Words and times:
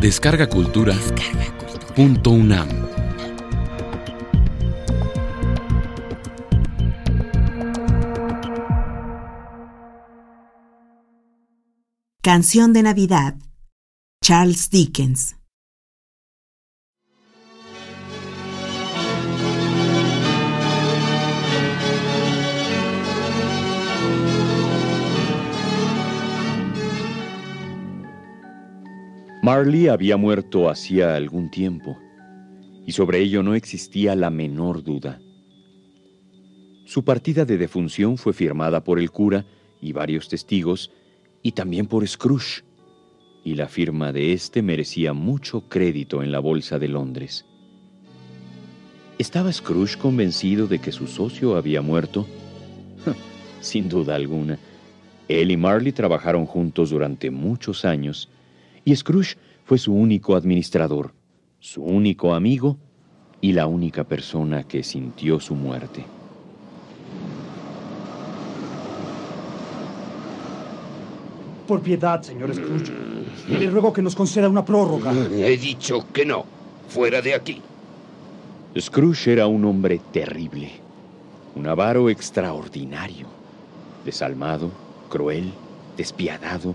Descarga 0.00 0.48
Cultura. 0.48 0.94
Punto 1.94 2.30
UNAM. 2.30 2.68
Canción 12.22 12.72
de 12.72 12.82
Navidad. 12.82 13.34
Charles 14.24 14.70
Dickens. 14.70 15.39
Marley 29.52 29.88
había 29.88 30.16
muerto 30.16 30.70
hacía 30.70 31.16
algún 31.16 31.50
tiempo, 31.50 31.98
y 32.86 32.92
sobre 32.92 33.18
ello 33.18 33.42
no 33.42 33.56
existía 33.56 34.14
la 34.14 34.30
menor 34.30 34.84
duda. 34.84 35.20
Su 36.84 37.04
partida 37.04 37.44
de 37.44 37.58
defunción 37.58 38.16
fue 38.16 38.32
firmada 38.32 38.84
por 38.84 39.00
el 39.00 39.10
cura 39.10 39.44
y 39.80 39.90
varios 39.92 40.28
testigos, 40.28 40.92
y 41.42 41.50
también 41.50 41.88
por 41.88 42.06
Scrooge, 42.06 42.62
y 43.42 43.56
la 43.56 43.66
firma 43.66 44.12
de 44.12 44.34
éste 44.34 44.62
merecía 44.62 45.14
mucho 45.14 45.68
crédito 45.68 46.22
en 46.22 46.30
la 46.30 46.38
Bolsa 46.38 46.78
de 46.78 46.86
Londres. 46.86 47.44
¿Estaba 49.18 49.52
Scrooge 49.52 49.98
convencido 49.98 50.68
de 50.68 50.78
que 50.78 50.92
su 50.92 51.08
socio 51.08 51.56
había 51.56 51.82
muerto? 51.82 52.24
Sin 53.60 53.88
duda 53.88 54.14
alguna. 54.14 54.60
Él 55.26 55.50
y 55.50 55.56
Marley 55.56 55.90
trabajaron 55.90 56.46
juntos 56.46 56.90
durante 56.90 57.32
muchos 57.32 57.84
años, 57.84 58.28
y 58.84 58.96
Scrooge 58.96 59.36
fue 59.64 59.78
su 59.78 59.92
único 59.92 60.34
administrador, 60.34 61.12
su 61.58 61.82
único 61.82 62.34
amigo 62.34 62.76
y 63.40 63.52
la 63.52 63.66
única 63.66 64.04
persona 64.04 64.64
que 64.64 64.82
sintió 64.82 65.40
su 65.40 65.54
muerte. 65.54 66.04
Por 71.66 71.82
piedad, 71.82 72.20
señor 72.22 72.52
Scrooge. 72.54 72.92
Le 73.48 73.70
ruego 73.70 73.92
que 73.92 74.02
nos 74.02 74.16
conceda 74.16 74.48
una 74.48 74.64
prórroga. 74.64 75.12
He 75.12 75.56
dicho 75.56 76.04
que 76.12 76.26
no. 76.26 76.44
Fuera 76.88 77.22
de 77.22 77.34
aquí. 77.34 77.62
Scrooge 78.78 79.32
era 79.32 79.46
un 79.46 79.64
hombre 79.64 80.00
terrible, 80.12 80.70
un 81.54 81.66
avaro 81.66 82.08
extraordinario, 82.08 83.26
desalmado, 84.04 84.70
cruel, 85.08 85.52
despiadado, 85.96 86.74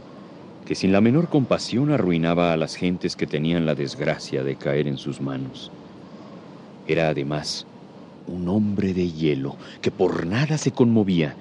que 0.65 0.75
sin 0.75 0.91
la 0.91 1.01
menor 1.01 1.29
compasión 1.29 1.91
arruinaba 1.91 2.51
a 2.51 2.57
las 2.57 2.75
gentes 2.75 3.15
que 3.15 3.27
tenían 3.27 3.65
la 3.65 3.75
desgracia 3.75 4.43
de 4.43 4.55
caer 4.55 4.87
en 4.87 4.97
sus 4.97 5.21
manos. 5.21 5.71
Era 6.87 7.09
además 7.09 7.67
un 8.27 8.49
hombre 8.49 8.93
de 8.93 9.11
hielo 9.11 9.57
que 9.81 9.91
por 9.91 10.25
nada 10.25 10.57
se 10.57 10.71
conmovía 10.71 11.35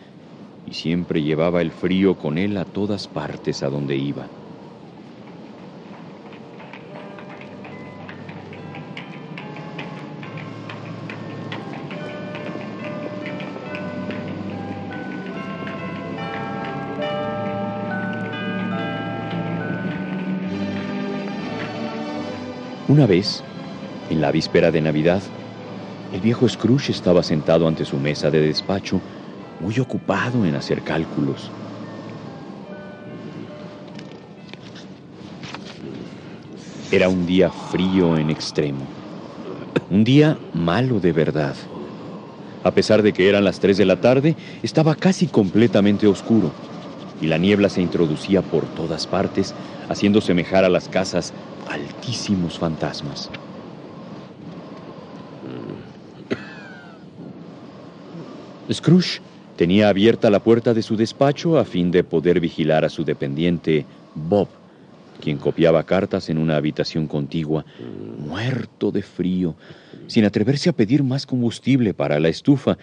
y 0.66 0.74
siempre 0.74 1.22
llevaba 1.22 1.62
el 1.62 1.72
frío 1.72 2.16
con 2.16 2.38
él 2.38 2.56
a 2.56 2.64
todas 2.64 3.08
partes 3.08 3.62
a 3.62 3.68
donde 3.68 3.96
iba. 3.96 4.26
Una 22.94 23.08
vez, 23.08 23.42
en 24.08 24.20
la 24.20 24.30
víspera 24.30 24.70
de 24.70 24.80
Navidad, 24.80 25.20
el 26.12 26.20
viejo 26.20 26.48
Scrooge 26.48 26.92
estaba 26.92 27.24
sentado 27.24 27.66
ante 27.66 27.84
su 27.84 27.96
mesa 27.96 28.30
de 28.30 28.40
despacho, 28.40 29.00
muy 29.58 29.80
ocupado 29.80 30.44
en 30.44 30.54
hacer 30.54 30.80
cálculos. 30.82 31.50
Era 36.92 37.08
un 37.08 37.26
día 37.26 37.50
frío 37.50 38.16
en 38.16 38.30
extremo, 38.30 38.86
un 39.90 40.04
día 40.04 40.38
malo 40.52 41.00
de 41.00 41.10
verdad. 41.10 41.56
A 42.62 42.70
pesar 42.70 43.02
de 43.02 43.12
que 43.12 43.28
eran 43.28 43.42
las 43.42 43.58
3 43.58 43.76
de 43.76 43.86
la 43.86 44.00
tarde, 44.00 44.36
estaba 44.62 44.94
casi 44.94 45.26
completamente 45.26 46.06
oscuro 46.06 46.52
y 47.20 47.26
la 47.26 47.38
niebla 47.38 47.70
se 47.70 47.82
introducía 47.82 48.40
por 48.40 48.66
todas 48.66 49.08
partes, 49.08 49.52
haciendo 49.88 50.20
semejar 50.20 50.64
a 50.64 50.68
las 50.68 50.88
casas 50.88 51.32
altísimos 51.68 52.58
fantasmas. 52.58 53.30
Scrooge 58.72 59.20
tenía 59.56 59.88
abierta 59.88 60.30
la 60.30 60.40
puerta 60.40 60.74
de 60.74 60.82
su 60.82 60.96
despacho 60.96 61.58
a 61.58 61.64
fin 61.64 61.90
de 61.90 62.02
poder 62.02 62.40
vigilar 62.40 62.84
a 62.84 62.88
su 62.88 63.04
dependiente, 63.04 63.84
Bob, 64.14 64.48
quien 65.20 65.38
copiaba 65.38 65.84
cartas 65.84 66.28
en 66.28 66.38
una 66.38 66.56
habitación 66.56 67.06
contigua, 67.06 67.64
muerto 68.18 68.90
de 68.90 69.02
frío, 69.02 69.54
sin 70.06 70.24
atreverse 70.24 70.70
a 70.70 70.72
pedir 70.72 71.02
más 71.02 71.26
combustible 71.26 71.94
para 71.94 72.18
la 72.20 72.28
estufa, 72.28 72.78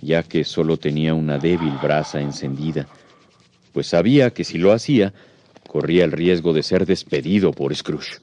ya 0.00 0.22
que 0.22 0.44
solo 0.44 0.76
tenía 0.76 1.14
una 1.14 1.38
débil 1.38 1.72
brasa 1.82 2.20
encendida, 2.20 2.86
pues 3.72 3.88
sabía 3.88 4.30
que 4.30 4.44
si 4.44 4.58
lo 4.58 4.72
hacía, 4.72 5.12
corría 5.74 6.04
el 6.04 6.12
riesgo 6.12 6.52
de 6.52 6.62
ser 6.62 6.86
despedido 6.86 7.50
por 7.50 7.74
Scrooge. 7.74 8.20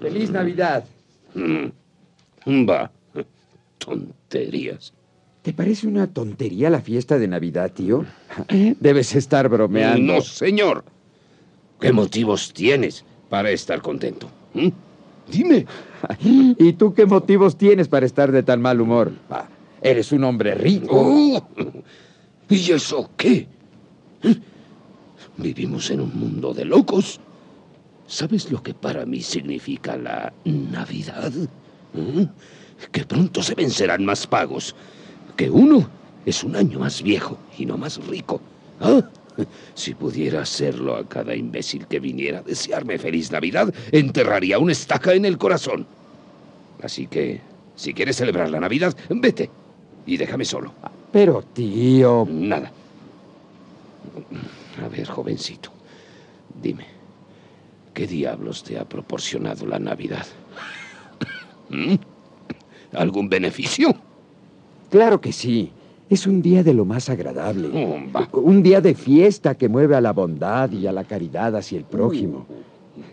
¡Feliz 0.00 0.30
Navidad! 0.30 0.86
Mm. 1.34 2.66
Va. 2.66 2.90
Tonterías. 3.76 4.94
¿Te 5.42 5.52
parece 5.52 5.86
una 5.86 6.06
tontería 6.06 6.70
la 6.70 6.80
fiesta 6.80 7.18
de 7.18 7.28
Navidad, 7.28 7.72
tío? 7.72 8.06
Debes 8.80 9.14
estar 9.14 9.50
bromeando. 9.50 10.14
No, 10.14 10.22
señor. 10.22 10.82
¿Qué 11.78 11.92
motivos 11.92 12.54
tienes 12.54 13.04
para 13.28 13.50
estar 13.50 13.82
contento? 13.82 14.30
¿Mm? 14.54 14.68
Dime. 15.32 15.66
¿Y 16.22 16.74
tú 16.74 16.92
qué 16.92 17.06
motivos 17.06 17.56
tienes 17.56 17.88
para 17.88 18.06
estar 18.06 18.30
de 18.30 18.42
tan 18.42 18.60
mal 18.60 18.80
humor? 18.80 19.12
Ah, 19.30 19.48
eres 19.80 20.12
un 20.12 20.24
hombre 20.24 20.54
rico. 20.54 20.88
Oh, 20.92 21.48
¿Y 22.48 22.70
eso 22.70 23.10
qué? 23.16 23.48
Vivimos 25.38 25.90
en 25.90 26.02
un 26.02 26.18
mundo 26.18 26.52
de 26.52 26.66
locos. 26.66 27.18
¿Sabes 28.06 28.52
lo 28.52 28.62
que 28.62 28.74
para 28.74 29.06
mí 29.06 29.22
significa 29.22 29.96
la 29.96 30.32
Navidad? 30.44 31.32
¿Eh? 31.94 32.28
Que 32.90 33.04
pronto 33.06 33.42
se 33.42 33.54
vencerán 33.54 34.04
más 34.04 34.26
pagos. 34.26 34.74
Que 35.36 35.48
uno 35.48 35.88
es 36.26 36.44
un 36.44 36.56
año 36.56 36.80
más 36.80 37.02
viejo 37.02 37.38
y 37.56 37.64
no 37.64 37.78
más 37.78 38.06
rico. 38.06 38.40
¿Ah? 38.80 39.00
Si 39.74 39.94
pudiera 39.94 40.42
hacerlo 40.42 40.96
a 40.96 41.08
cada 41.08 41.34
imbécil 41.34 41.86
que 41.86 42.00
viniera 42.00 42.40
a 42.40 42.42
desearme 42.42 42.98
feliz 42.98 43.30
Navidad, 43.32 43.72
enterraría 43.90 44.58
una 44.58 44.72
estaca 44.72 45.14
en 45.14 45.24
el 45.24 45.38
corazón. 45.38 45.86
Así 46.82 47.06
que, 47.06 47.40
si 47.76 47.94
quieres 47.94 48.16
celebrar 48.16 48.50
la 48.50 48.60
Navidad, 48.60 48.94
vete 49.08 49.50
y 50.06 50.16
déjame 50.16 50.44
solo. 50.44 50.72
Pero, 51.12 51.42
tío... 51.42 52.26
Nada. 52.28 52.72
A 54.82 54.88
ver, 54.88 55.06
jovencito, 55.06 55.70
dime, 56.60 56.86
¿qué 57.94 58.06
diablos 58.06 58.64
te 58.64 58.78
ha 58.78 58.84
proporcionado 58.84 59.66
la 59.66 59.78
Navidad? 59.78 60.26
¿Mm? 61.68 61.94
¿Algún 62.94 63.28
beneficio? 63.28 63.94
Claro 64.90 65.20
que 65.20 65.32
sí. 65.32 65.70
Es 66.12 66.26
un 66.26 66.42
día 66.42 66.62
de 66.62 66.74
lo 66.74 66.84
más 66.84 67.08
agradable. 67.08 67.70
Un 68.34 68.62
día 68.62 68.82
de 68.82 68.94
fiesta 68.94 69.54
que 69.54 69.70
mueve 69.70 69.96
a 69.96 70.00
la 70.02 70.12
bondad 70.12 70.70
y 70.70 70.86
a 70.86 70.92
la 70.92 71.04
caridad 71.04 71.56
hacia 71.56 71.78
el 71.78 71.84
prójimo. 71.84 72.44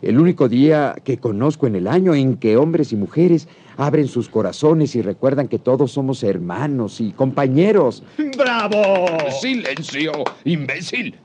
El 0.01 0.19
único 0.19 0.49
día 0.49 0.97
que 1.01 1.17
conozco 1.17 1.65
en 1.65 1.77
el 1.77 1.87
año 1.87 2.13
en 2.13 2.35
que 2.35 2.57
hombres 2.57 2.91
y 2.91 2.97
mujeres 2.97 3.47
abren 3.77 4.09
sus 4.09 4.27
corazones 4.27 4.97
y 4.97 5.01
recuerdan 5.01 5.47
que 5.47 5.59
todos 5.59 5.93
somos 5.93 6.23
hermanos 6.23 6.99
y 6.99 7.13
compañeros. 7.13 8.03
¡Bravo! 8.37 9.07
¡Silencio, 9.39 10.11
imbécil! 10.43 11.15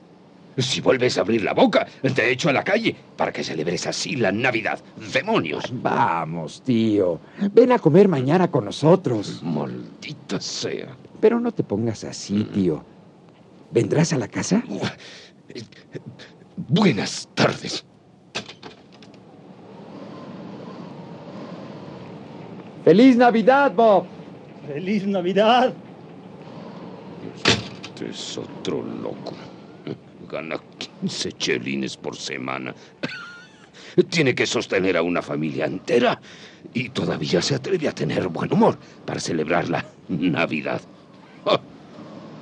Si 0.57 0.79
vuelves 0.79 1.17
a 1.17 1.21
abrir 1.21 1.43
la 1.43 1.53
boca, 1.53 1.85
te 2.01 2.31
echo 2.31 2.49
a 2.49 2.53
la 2.53 2.63
calle 2.63 2.95
para 3.17 3.31
que 3.31 3.43
celebres 3.43 3.87
así 3.87 4.15
la 4.15 4.31
Navidad. 4.31 4.79
¡Demonios! 5.13 5.65
Vamos, 5.81 6.61
tío. 6.63 7.19
Ven 7.53 7.73
a 7.73 7.79
comer 7.79 8.07
mañana 8.07 8.49
con 8.49 8.65
nosotros. 8.65 9.41
Maldita 9.43 10.39
sea. 10.39 10.95
Pero 11.19 11.39
no 11.39 11.51
te 11.51 11.63
pongas 11.63 12.03
así, 12.05 12.45
tío. 12.45 12.83
¿Vendrás 13.71 14.13
a 14.13 14.17
la 14.17 14.27
casa? 14.27 14.63
Buenas 16.55 17.27
tardes. 17.33 17.83
¡Feliz 22.85 23.17
Navidad, 23.17 23.73
Bob! 23.73 24.05
¡Feliz 24.67 25.05
Navidad! 25.07 25.73
Es 28.07 28.37
otro 28.37 28.83
loco. 28.83 29.33
Gana 30.35 30.59
15 30.99 31.31
chelines 31.37 31.95
por 31.95 32.17
semana. 32.17 32.75
Tiene 34.09 34.35
que 34.35 34.45
sostener 34.45 34.97
a 34.97 35.01
una 35.01 35.21
familia 35.21 35.65
entera 35.65 36.19
y 36.73 36.89
todavía 36.89 37.41
se 37.41 37.55
atreve 37.55 37.87
a 37.87 37.93
tener 37.93 38.27
buen 38.27 38.51
humor 38.51 38.77
para 39.05 39.21
celebrar 39.21 39.69
la 39.69 39.85
Navidad. 40.09 40.81
Ah, 41.47 41.61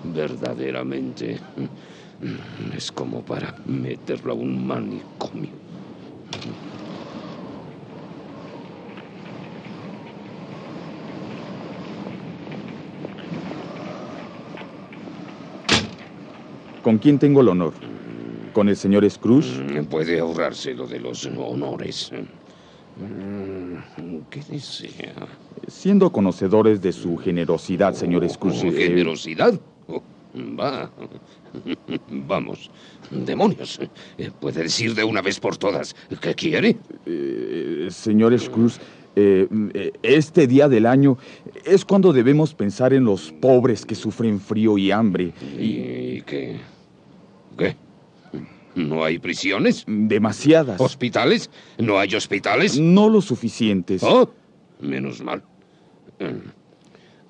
verdaderamente 0.05 1.37
es 2.73 2.89
como 2.93 3.21
para 3.21 3.53
meterlo 3.65 4.31
a 4.31 4.35
un 4.35 4.65
manicomio. 4.65 5.51
¿Con 16.83 16.97
quién 16.97 17.17
tengo 17.17 17.41
el 17.41 17.47
honor? 17.49 17.73
¿Con 18.53 18.69
el 18.69 18.75
señor 18.75 19.09
Scrooge? 19.09 19.63
Mm, 19.63 19.85
Puede 19.85 20.19
ahorrarse 20.19 20.73
lo 20.75 20.85
de 20.85 20.99
los 20.99 21.25
honores. 21.25 22.11
Mm, 22.97 24.17
¿Qué 24.29 24.41
desea? 24.49 25.13
Siendo 25.67 26.11
conocedores 26.11 26.81
de 26.81 26.91
su 26.91 27.17
generosidad, 27.17 27.93
señor 27.93 28.27
Scrooge. 28.29 28.67
¿Oh, 28.67 28.71
eh, 28.71 28.73
¿Generosidad? 28.89 29.59
Oh, 29.87 30.03
va. 30.59 30.91
Vamos. 32.09 32.69
Demonios. 33.09 33.79
Eh, 34.17 34.29
Puede 34.39 34.63
decir 34.63 34.93
de 34.93 35.03
una 35.03 35.21
vez 35.21 35.39
por 35.39 35.57
todas. 35.57 35.95
¿Qué 36.21 36.35
quiere? 36.35 36.75
eh, 37.05 37.87
señor 37.89 38.37
Scrooge, 38.37 38.79
eh, 39.15 39.47
este 40.03 40.47
día 40.47 40.67
del 40.67 40.85
año 40.85 41.17
es 41.65 41.85
cuando 41.85 42.11
debemos 42.13 42.53
pensar 42.53 42.93
en 42.93 43.05
los 43.05 43.31
pobres 43.31 43.85
que 43.85 43.95
sufren 43.95 44.39
frío 44.39 44.77
y 44.77 44.91
hambre. 44.91 45.33
¿Y 45.57 46.21
qué? 46.23 46.57
¿Qué? 47.57 47.75
¿No 48.75 49.03
hay 49.03 49.19
prisiones? 49.19 49.83
Demasiadas. 49.87 50.81
¿Hospitales? 50.81 51.49
¿No 51.77 51.99
hay 51.99 52.15
hospitales? 52.15 52.79
No 52.79 53.07
lo 53.09 53.21
suficientes. 53.21 54.01
Oh, 54.03 54.31
menos 54.79 55.21
mal. 55.21 55.43
Mm, 56.19 56.49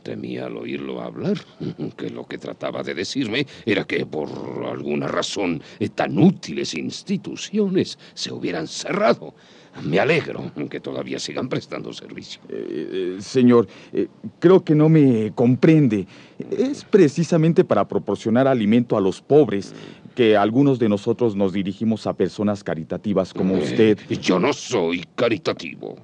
Temía 0.04 0.48
al 0.48 0.58
oírlo 0.58 1.02
hablar 1.02 1.38
que 1.98 2.10
lo 2.10 2.25
que 2.25 2.38
trataba 2.38 2.84
de 2.84 2.94
decirme 2.94 3.48
era 3.66 3.86
que 3.86 4.06
por 4.06 4.30
alguna 4.70 5.08
razón 5.08 5.64
tan 5.96 6.20
útiles 6.20 6.74
instituciones 6.75 7.98
se 8.14 8.31
hubieran 8.31 8.68
cerrado. 8.68 9.34
Me 9.81 10.00
alegro 10.00 10.52
que 10.70 10.80
todavía 10.80 11.18
sigan 11.18 11.50
prestando 11.50 11.92
servicio. 11.94 12.42
Eh, 12.50 13.16
eh, 13.18 13.22
señor, 13.22 13.68
eh, 13.92 14.08
creo 14.40 14.64
que 14.64 14.75
no 14.75 14.88
me 14.88 15.31
comprende. 15.34 16.06
Es 16.52 16.84
precisamente 16.84 17.64
para 17.64 17.88
proporcionar 17.88 18.48
alimento 18.48 18.96
a 18.96 19.02
los 19.02 19.20
pobres 19.20 19.74
que 20.15 20.38
algunos 20.38 20.80
de 20.80 20.89
nosotros 20.89 21.36
nos 21.36 21.54
dirigimos 21.54 22.06
a 22.07 22.13
personas 22.13 22.63
caritativas 22.63 23.33
como 23.33 23.56
usted. 23.56 23.98
Eh, 24.10 24.18
Yo 24.18 24.39
no 24.39 24.54
soy 24.54 25.04
caritativo. 25.15 25.98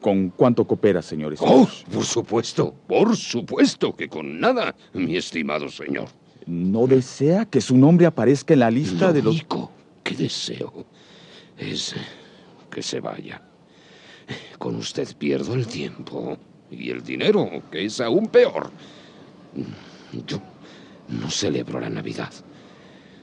¿Con 0.00 0.30
cuánto 0.30 0.64
coopera, 0.66 1.02
señor 1.02 1.34
Oh, 1.40 1.68
por 1.92 2.04
supuesto, 2.04 2.72
por 2.86 3.16
supuesto 3.16 3.94
que 3.94 4.08
con 4.08 4.38
nada, 4.38 4.74
mi 4.94 5.16
estimado 5.16 5.68
señor. 5.68 6.06
¿No 6.46 6.86
desea 6.86 7.44
que 7.44 7.60
su 7.60 7.76
nombre 7.76 8.06
aparezca 8.06 8.54
en 8.54 8.60
la 8.60 8.70
lista 8.70 9.08
Lo 9.08 9.12
de 9.12 9.22
los... 9.22 9.34
único 9.34 9.70
que 10.04 10.14
deseo 10.14 10.86
es 11.58 11.94
que 12.70 12.82
se 12.82 13.00
vaya. 13.00 13.42
Con 14.58 14.76
usted 14.76 15.08
pierdo 15.16 15.54
el 15.54 15.66
tiempo 15.66 16.38
y 16.70 16.90
el 16.90 17.02
dinero, 17.02 17.50
que 17.70 17.84
es 17.84 18.00
aún 18.00 18.28
peor. 18.28 18.70
Yo 20.26 20.40
no 21.08 21.28
celebro 21.30 21.80
la 21.80 21.90
Navidad, 21.90 22.32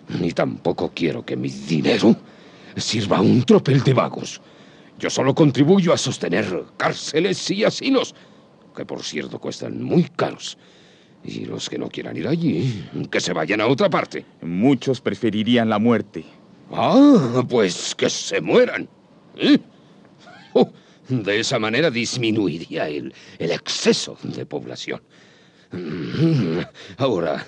ni 0.10 0.32
tampoco 0.32 0.92
quiero 0.94 1.26
que 1.26 1.36
mi 1.36 1.50
dinero 1.50 2.16
sirva 2.78 3.18
a 3.18 3.22
un 3.22 3.44
tropel 3.44 3.84
de 3.84 3.94
vagos. 3.94 4.42
Yo 5.00 5.10
solo 5.10 5.34
contribuyo 5.36 5.94
a 5.94 5.98
sostener 5.98 6.64
cárceles 6.78 7.50
y 7.52 7.64
asilos, 7.64 8.16
que 8.76 8.86
por 8.86 9.04
cierto 9.04 9.40
cuestan 9.40 9.82
muy 9.82 10.04
caros. 10.04 10.58
Y 11.24 11.46
los 11.46 11.70
que 11.70 11.78
no 11.80 11.90
quieran 11.90 12.16
ir 12.18 12.28
allí, 12.28 12.88
que 13.10 13.20
se 13.20 13.34
vayan 13.34 13.60
a 13.62 13.68
otra 13.68 13.90
parte. 13.90 14.26
Muchos 14.42 15.02
preferirían 15.02 15.70
la 15.70 15.80
muerte. 15.80 16.24
Ah, 16.72 17.44
pues 17.50 17.96
que 17.96 18.10
se 18.10 18.42
mueran. 18.42 18.88
¿eh? 19.38 19.58
Oh, 20.54 20.72
de 21.10 21.40
esa 21.40 21.60
manera 21.60 21.90
disminuiría 21.90 22.88
el, 22.88 23.14
el 23.40 23.52
exceso 23.52 24.18
de 24.24 24.46
población. 24.46 25.02
Mm, 25.72 26.60
Ahora, 26.98 27.46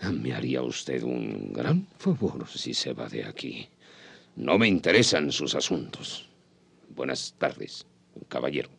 me 0.12 0.32
haría 0.32 0.62
usted 0.62 1.02
un 1.02 1.52
gran 1.52 1.86
favor 1.98 2.46
si 2.48 2.74
se 2.74 2.92
va 2.92 3.08
de 3.08 3.24
aquí. 3.24 3.68
No 4.36 4.58
me 4.58 4.68
interesan 4.68 5.32
sus 5.32 5.54
asuntos. 5.54 6.28
Buenas 6.94 7.34
tardes, 7.38 7.84
caballero. 8.28 8.77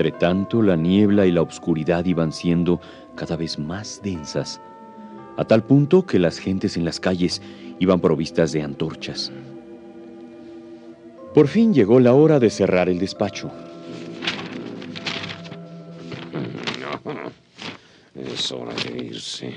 Entretanto, 0.00 0.62
la 0.62 0.76
niebla 0.76 1.26
y 1.26 1.30
la 1.30 1.42
oscuridad 1.42 2.06
iban 2.06 2.32
siendo 2.32 2.80
cada 3.16 3.36
vez 3.36 3.58
más 3.58 4.00
densas, 4.02 4.58
a 5.36 5.44
tal 5.44 5.62
punto 5.62 6.06
que 6.06 6.18
las 6.18 6.38
gentes 6.38 6.78
en 6.78 6.86
las 6.86 6.98
calles 6.98 7.42
iban 7.78 8.00
provistas 8.00 8.52
de 8.52 8.62
antorchas. 8.62 9.30
Por 11.34 11.48
fin 11.48 11.74
llegó 11.74 12.00
la 12.00 12.14
hora 12.14 12.40
de 12.40 12.48
cerrar 12.48 12.88
el 12.88 12.98
despacho. 12.98 13.50
Es 18.14 18.50
hora 18.52 18.72
de 18.72 19.04
irse. 19.04 19.54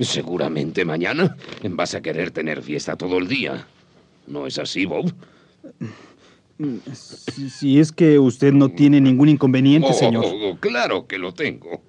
Seguramente 0.00 0.86
mañana 0.86 1.36
vas 1.62 1.94
a 1.94 2.00
querer 2.00 2.30
tener 2.30 2.62
fiesta 2.62 2.96
todo 2.96 3.18
el 3.18 3.28
día. 3.28 3.66
¿No 4.26 4.46
es 4.46 4.58
así, 4.58 4.86
Bob? 4.86 5.12
Si, 6.92 7.78
es 7.78 7.92
que 7.92 8.18
usted 8.18 8.52
no 8.52 8.68
tiene 8.70 9.00
ningún 9.00 9.28
inconveniente, 9.28 9.88
Oh, 9.90 9.94
señor. 9.94 10.24
oh, 10.26 10.56
claro 10.58 11.06
que 11.06 11.18
lo 11.18 11.32
tengo. 11.32 11.82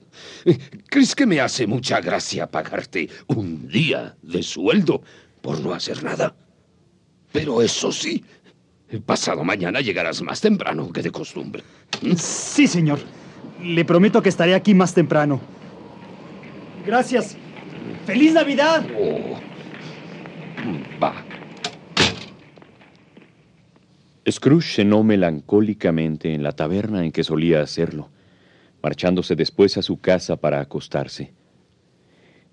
¿Crees 0.90 1.16
que 1.16 1.26
me 1.26 1.40
hace 1.40 1.66
mucha 1.66 2.00
gracia 2.02 2.46
pagarte 2.48 3.10
un 3.28 3.68
día 3.68 4.16
de 4.22 4.44
sueldo 4.44 5.02
por 5.42 5.60
no 5.62 5.74
hacer 5.74 6.04
nada? 6.04 6.36
Pero 7.32 7.62
eso 7.62 7.92
sí, 7.92 8.24
pasado 9.06 9.44
mañana 9.44 9.82
llegarás 9.82 10.22
más 10.22 10.42
temprano 10.42 10.92
que 10.92 11.02
de 11.02 11.12
costumbre. 11.12 11.64
Sí, 12.18 12.68
señor. 12.68 13.00
Le 13.64 13.84
prometo 13.86 14.22
que 14.22 14.30
estaré 14.30 14.54
aquí 14.56 14.74
más 14.74 14.94
temprano. 14.94 15.42
Gracias. 16.86 17.36
¡Feliz 18.06 18.34
Navidad! 18.34 18.86
Oh. 18.98 19.40
Va. 21.02 21.14
Scrooge 24.30 24.76
cenó 24.76 25.04
melancólicamente 25.04 26.34
en 26.34 26.44
la 26.44 26.52
taberna 26.52 27.06
en 27.06 27.12
que 27.12 27.24
solía 27.24 27.62
hacerlo, 27.62 28.10
marchándose 28.84 29.36
después 29.36 29.78
a 29.78 29.82
su 29.82 30.00
casa 30.00 30.36
para 30.36 30.60
acostarse. 30.60 31.32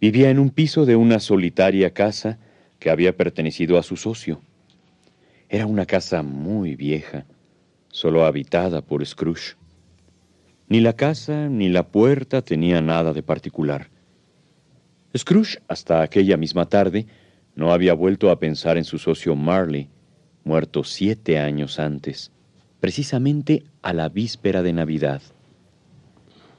Vivía 0.00 0.30
en 0.30 0.38
un 0.38 0.50
piso 0.50 0.86
de 0.86 0.96
una 0.96 1.20
solitaria 1.20 1.92
casa 1.92 2.38
que 2.78 2.90
había 2.90 3.16
pertenecido 3.16 3.78
a 3.78 3.82
su 3.82 3.96
socio. 3.96 4.40
Era 5.48 5.66
una 5.66 5.86
casa 5.86 6.22
muy 6.22 6.76
vieja, 6.76 7.26
solo 7.90 8.24
habitada 8.24 8.82
por 8.82 9.04
Scrooge. 9.04 9.56
Ni 10.68 10.80
la 10.80 10.94
casa 10.94 11.48
ni 11.48 11.68
la 11.68 11.88
puerta 11.88 12.42
tenía 12.42 12.80
nada 12.80 13.12
de 13.12 13.22
particular. 13.22 13.88
Scrooge, 15.16 15.60
hasta 15.68 16.02
aquella 16.02 16.36
misma 16.36 16.68
tarde, 16.68 17.06
no 17.54 17.72
había 17.72 17.94
vuelto 17.94 18.30
a 18.30 18.38
pensar 18.38 18.76
en 18.76 18.84
su 18.84 18.98
socio 18.98 19.34
Marley, 19.34 19.88
muerto 20.46 20.84
siete 20.84 21.40
años 21.40 21.80
antes, 21.80 22.30
precisamente 22.78 23.64
a 23.82 23.92
la 23.92 24.08
víspera 24.08 24.62
de 24.62 24.72
Navidad. 24.72 25.20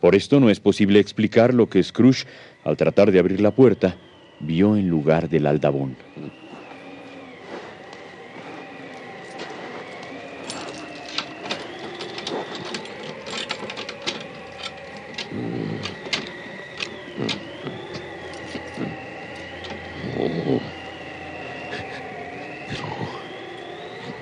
Por 0.01 0.13
esto 0.13 0.41
no 0.41 0.49
es 0.49 0.59
posible 0.59 0.99
explicar 0.99 1.53
lo 1.53 1.69
que 1.69 1.81
Scrooge, 1.81 2.25
al 2.65 2.75
tratar 2.75 3.11
de 3.13 3.19
abrir 3.19 3.39
la 3.39 3.51
puerta, 3.51 3.95
vio 4.41 4.75
en 4.75 4.89
lugar 4.89 5.29
del 5.29 5.47
aldabón. 5.47 5.95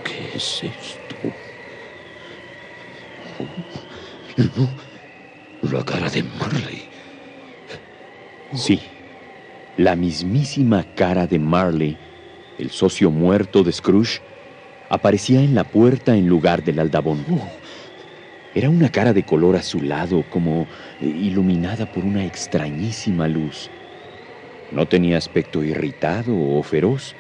¿Qué 0.04 0.38
es 0.38 0.64
esto? 0.64 1.16
Oh, 3.40 3.48
no, 4.58 5.72
la 5.72 5.84
cara 5.84 6.10
de 6.10 6.24
Marley. 6.24 6.84
Sí, 8.54 8.82
la 9.86 9.96
mismísima 9.96 10.84
cara 10.96 11.28
de 11.28 11.38
Marley, 11.38 11.96
el 12.58 12.72
socio 12.72 13.12
muerto 13.12 13.62
de 13.62 13.72
Scrooge, 13.72 14.20
aparecía 14.90 15.42
en 15.42 15.54
la 15.54 15.64
puerta 15.64 16.18
en 16.18 16.28
lugar 16.28 16.64
del 16.64 16.80
aldabón. 16.80 17.24
Era 18.56 18.68
una 18.68 18.90
cara 18.90 19.14
de 19.14 19.22
color 19.22 19.56
azulado, 19.56 20.24
como 20.32 20.66
iluminada 21.00 21.86
por 21.86 22.04
una 22.04 22.26
extrañísima 22.26 23.28
luz. 23.28 23.70
No 24.72 24.88
tenía 24.88 25.20
aspecto 25.20 25.64
irritado 25.64 26.36
o 26.36 26.64
feroz. 26.64 27.14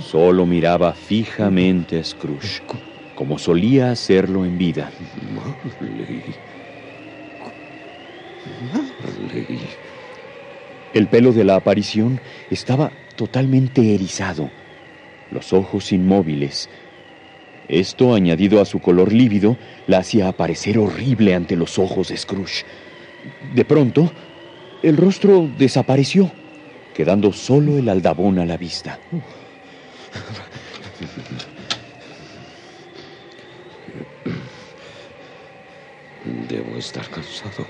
Solo 0.00 0.44
miraba 0.44 0.92
fijamente 0.92 1.98
a 1.98 2.04
Scrooge, 2.04 2.60
como 3.14 3.38
solía 3.38 3.90
hacerlo 3.90 4.44
en 4.44 4.58
vida. 4.58 4.90
El 10.94 11.08
pelo 11.08 11.32
de 11.32 11.42
la 11.42 11.56
aparición 11.56 12.20
estaba 12.52 12.92
totalmente 13.16 13.96
erizado, 13.96 14.48
los 15.32 15.52
ojos 15.52 15.90
inmóviles. 15.90 16.70
Esto, 17.68 18.14
añadido 18.14 18.60
a 18.60 18.64
su 18.64 18.78
color 18.78 19.12
lívido, 19.12 19.56
la 19.88 19.98
hacía 19.98 20.28
aparecer 20.28 20.78
horrible 20.78 21.34
ante 21.34 21.56
los 21.56 21.80
ojos 21.80 22.08
de 22.08 22.16
Scrooge. 22.16 22.64
De 23.54 23.64
pronto, 23.64 24.12
el 24.84 24.96
rostro 24.96 25.50
desapareció, 25.58 26.30
quedando 26.94 27.32
solo 27.32 27.76
el 27.76 27.88
aldabón 27.88 28.38
a 28.38 28.46
la 28.46 28.56
vista. 28.56 29.00
Debo 36.48 36.76
estar 36.76 37.08
cansado. 37.08 37.66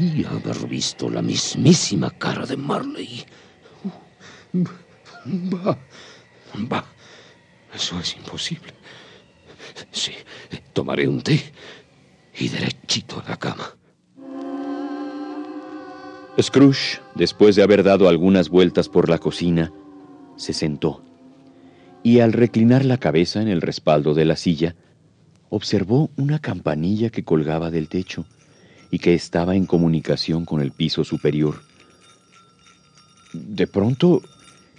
Podría 0.00 0.30
haber 0.30 0.66
visto 0.66 1.10
la 1.10 1.20
mismísima 1.20 2.08
cara 2.08 2.46
de 2.46 2.56
Marley. 2.56 3.22
Va, 4.54 5.78
va. 6.72 6.84
Eso 7.74 8.00
es 8.00 8.16
imposible. 8.16 8.72
Sí, 9.90 10.12
tomaré 10.72 11.06
un 11.06 11.20
té 11.20 11.38
y 12.38 12.48
derechito 12.48 13.20
a 13.20 13.28
la 13.28 13.36
cama. 13.36 13.76
Scrooge, 16.40 17.02
después 17.14 17.56
de 17.56 17.62
haber 17.62 17.82
dado 17.82 18.08
algunas 18.08 18.48
vueltas 18.48 18.88
por 18.88 19.10
la 19.10 19.18
cocina, 19.18 19.70
se 20.36 20.54
sentó 20.54 21.04
y 22.02 22.20
al 22.20 22.32
reclinar 22.32 22.86
la 22.86 22.96
cabeza 22.96 23.42
en 23.42 23.48
el 23.48 23.60
respaldo 23.60 24.14
de 24.14 24.24
la 24.24 24.36
silla, 24.36 24.76
observó 25.50 26.10
una 26.16 26.38
campanilla 26.38 27.10
que 27.10 27.22
colgaba 27.22 27.70
del 27.70 27.90
techo 27.90 28.24
y 28.90 28.98
que 28.98 29.14
estaba 29.14 29.56
en 29.56 29.66
comunicación 29.66 30.44
con 30.44 30.60
el 30.60 30.72
piso 30.72 31.04
superior. 31.04 31.62
De 33.32 33.66
pronto 33.66 34.22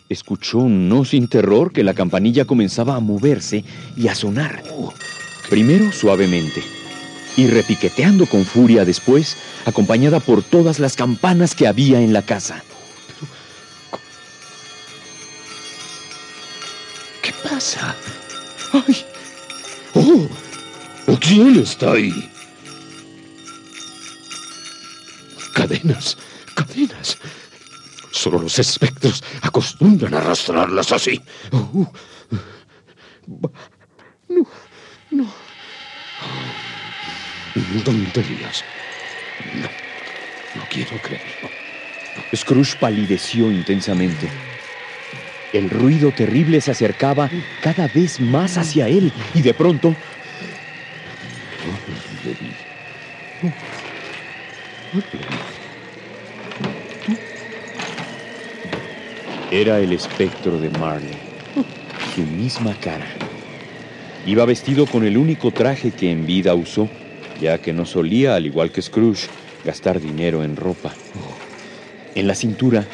escuchó 0.10 0.68
no 0.68 1.06
sin 1.06 1.28
terror 1.28 1.72
que 1.72 1.84
la 1.84 1.94
campanilla 1.94 2.46
comenzaba 2.46 2.96
a 2.96 3.00
moverse 3.00 3.64
y 3.96 4.08
a 4.08 4.16
sonar, 4.16 4.62
primero 5.50 5.92
suavemente 5.92 6.62
y 7.38 7.48
repiqueteando 7.48 8.26
con 8.26 8.46
furia 8.46 8.86
después, 8.86 9.38
acompañada 9.66 10.20
por 10.20 10.44
todas 10.44 10.80
las 10.80 10.96
campanas 10.96 11.56
que 11.56 11.68
había 11.68 12.02
en 12.02 12.14
la 12.14 12.24
casa. 12.24 12.64
¿Qué 17.22 17.32
pasa? 17.44 17.96
¡Ay! 18.74 18.98
¡Oh! 19.94 20.28
¿Quién 21.20 21.60
está 21.60 21.94
ahí? 21.94 22.31
Cadenas, 25.54 26.18
cadenas. 26.56 27.18
Solo 28.12 28.40
los 28.40 28.60
espectros 28.60 29.24
acostumbran 29.42 30.14
a 30.14 30.18
arrastrarlas 30.18 30.92
así. 30.92 31.22
Oh, 31.52 31.92
no, 34.28 34.48
no. 35.12 35.34
Tonterías. 37.84 38.64
No, 39.56 39.70
no 40.56 40.68
quiero 40.70 41.02
creerlo. 41.02 41.50
Scrooge 42.36 42.78
palideció 42.80 43.52
intensamente. 43.52 44.30
El 45.54 45.70
ruido 45.70 46.12
terrible 46.12 46.62
se 46.62 46.72
acercaba 46.72 47.30
cada 47.62 47.88
vez 47.88 48.20
más 48.20 48.58
hacia 48.58 48.88
él 48.88 49.12
y 49.34 49.42
de 49.42 49.54
pronto... 49.54 49.96
Era 59.52 59.80
el 59.80 59.94
espectro 59.94 60.60
de 60.60 60.70
Marley, 60.72 61.18
su 62.16 62.22
misma 62.22 62.74
cara. 62.80 63.08
Iba 64.26 64.46
vestido 64.46 64.86
con 64.86 65.06
el 65.06 65.18
único 65.18 65.52
traje 65.52 65.92
que 65.92 66.12
en 66.12 66.26
vida 66.26 66.54
usó 66.54 66.88
ya 67.42 67.58
que 67.58 67.74
no 67.74 67.86
solía, 67.86 68.36
al 68.36 68.46
igual 68.46 68.72
que 68.72 68.84
Scrooge, 68.84 69.28
gastar 69.66 70.00
dinero 70.00 70.44
en 70.44 70.56
ropa. 70.56 70.94
En 72.14 72.28
la 72.28 72.36
cintura 72.36 72.86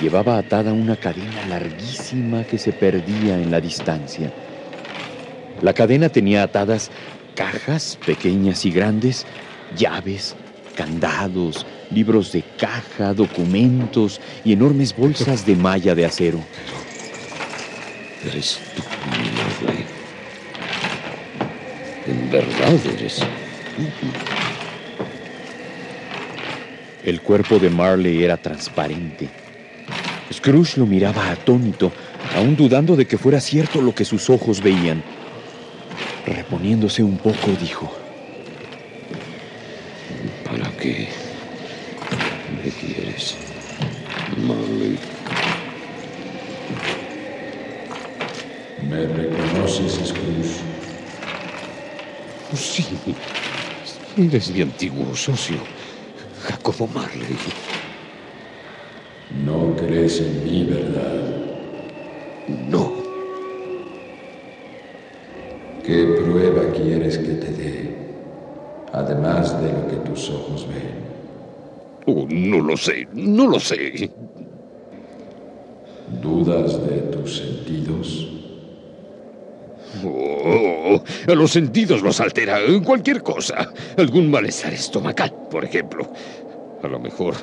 llevaba 0.00 0.38
atada 0.38 0.72
una 0.72 0.96
cadena 0.96 1.46
larguísima 1.48 2.44
que 2.44 2.56
se 2.56 2.72
perdía 2.72 3.38
en 3.38 3.50
la 3.50 3.60
distancia. 3.60 4.32
La 5.60 5.74
cadena 5.74 6.08
tenía 6.08 6.42
atadas 6.42 6.90
cajas 7.34 7.98
pequeñas 8.06 8.64
y 8.64 8.70
grandes, 8.70 9.26
llaves, 9.76 10.34
candados, 10.80 11.66
libros 11.90 12.32
de 12.32 12.42
caja, 12.56 13.12
documentos 13.12 14.18
y 14.46 14.54
enormes 14.54 14.96
bolsas 14.96 15.44
de 15.44 15.54
malla 15.54 15.94
de 15.94 16.06
acero. 16.06 16.40
Eres 18.26 18.58
tú, 18.74 18.82
mi 19.10 19.28
En 22.10 22.30
verdad 22.30 22.74
eres 22.94 23.20
el 27.04 27.20
cuerpo 27.20 27.58
de 27.58 27.68
Marley 27.68 28.24
era 28.24 28.38
transparente. 28.38 29.28
Scrooge 30.32 30.78
lo 30.78 30.86
miraba 30.86 31.30
atónito, 31.30 31.92
aún 32.34 32.56
dudando 32.56 32.96
de 32.96 33.06
que 33.06 33.18
fuera 33.18 33.38
cierto 33.40 33.82
lo 33.82 33.94
que 33.94 34.06
sus 34.06 34.30
ojos 34.30 34.62
veían. 34.62 35.02
Reponiéndose 36.24 37.02
un 37.02 37.18
poco, 37.18 37.50
dijo. 37.60 37.99
¿Para 42.08 42.38
qué 42.42 42.52
me 42.52 42.70
quieres, 42.72 43.36
Marley? 44.36 44.98
¿Me 48.76 49.06
reconoces, 49.06 50.08
Scrooge? 50.08 50.64
Sí, 52.56 53.00
Eres 54.16 54.50
mi 54.50 54.62
antiguo 54.62 55.14
socio, 55.14 55.60
Jacobo 56.42 56.88
Marley. 56.88 57.36
No 59.30 59.76
crees 59.76 60.20
en 60.20 60.44
mí, 60.44 60.64
¿verdad? 60.64 61.22
No. 62.48 62.92
¿Qué 65.84 66.04
prueba 66.20 66.72
quieres 66.72 67.18
que 67.18 67.34
te 67.34 67.52
dé, 67.52 68.09
además 69.00 69.60
de 69.62 69.72
lo 69.72 69.88
que 69.88 69.96
tus 70.08 70.30
ojos 70.30 70.66
ven? 70.68 71.00
Oh, 72.06 72.26
no 72.28 72.60
lo 72.60 72.76
sé, 72.76 73.06
no 73.12 73.46
lo 73.46 73.60
sé. 73.60 74.10
¿Dudas 76.22 76.84
de 76.86 76.98
tus 77.12 77.36
sentidos? 77.38 78.28
Oh, 80.04 81.02
a 81.28 81.34
los 81.34 81.50
sentidos 81.50 82.02
los 82.02 82.20
altera 82.20 82.58
cualquier 82.84 83.22
cosa. 83.22 83.72
Algún 83.96 84.30
malestar 84.30 84.72
estomacal, 84.72 85.32
por 85.50 85.64
ejemplo. 85.64 86.06
A 86.82 86.88
lo 86.88 86.98
mejor 86.98 87.34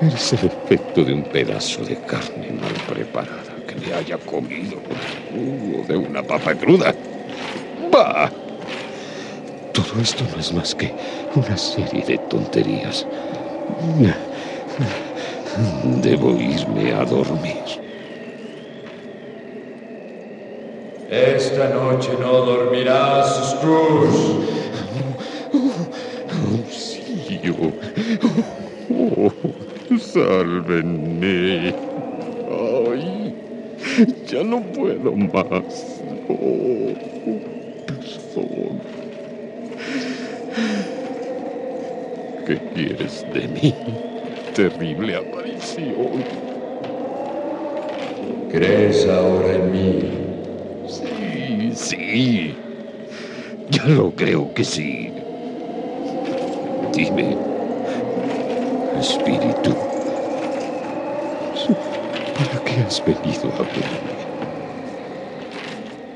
es 0.00 0.32
el 0.32 0.46
efecto 0.46 1.04
de 1.04 1.12
un 1.14 1.24
pedazo 1.24 1.84
de 1.84 1.96
carne 1.96 2.50
mal 2.52 2.72
preparada 2.88 3.56
que 3.66 3.74
le 3.86 3.94
haya 3.94 4.18
comido 4.18 4.76
o 5.32 5.86
de 5.86 5.96
una 5.96 6.22
papa 6.22 6.54
cruda. 6.54 6.94
¡Bah! 7.90 8.30
Esto 9.98 10.24
no 10.26 10.38
es 10.38 10.52
más 10.52 10.74
que 10.74 10.94
una 11.34 11.56
serie 11.56 12.04
de 12.04 12.18
tonterías. 12.18 13.08
Debo 15.82 16.36
irme 16.40 16.92
a 16.92 17.04
dormir. 17.04 17.64
Esta 21.08 21.68
noche 21.70 22.16
no 22.20 22.44
dormirás, 22.44 23.50
Scrooge. 23.52 24.48
Auxilio. 26.28 27.78
Oh, 28.88 29.32
sálvenme. 29.98 31.74
Ay, 32.46 33.34
ya 34.26 34.44
no 34.44 34.62
puedo 34.72 35.16
más. 35.16 36.02
Oh, 36.28 36.94
perdón. 37.86 38.89
¿Qué 42.50 42.64
quieres 42.64 43.22
de 43.26 43.46
mí? 43.46 43.80
Terrible 44.52 45.14
aparición. 45.16 46.26
¿Crees 48.48 49.06
ahora 49.06 49.54
en 49.54 49.70
mí? 49.70 50.42
Sí, 50.82 51.74
sí. 51.76 52.60
Ya 53.66 53.86
lo 53.86 54.14
creo 54.14 54.52
que 54.52 54.64
sí. 54.64 55.14
Dime, 56.92 57.40
espíritu, 58.92 59.72
¿para 62.32 62.58
qué 62.64 62.80
has 62.80 63.02
venido 63.04 63.54
a 63.58 63.64
verme? 63.64 64.18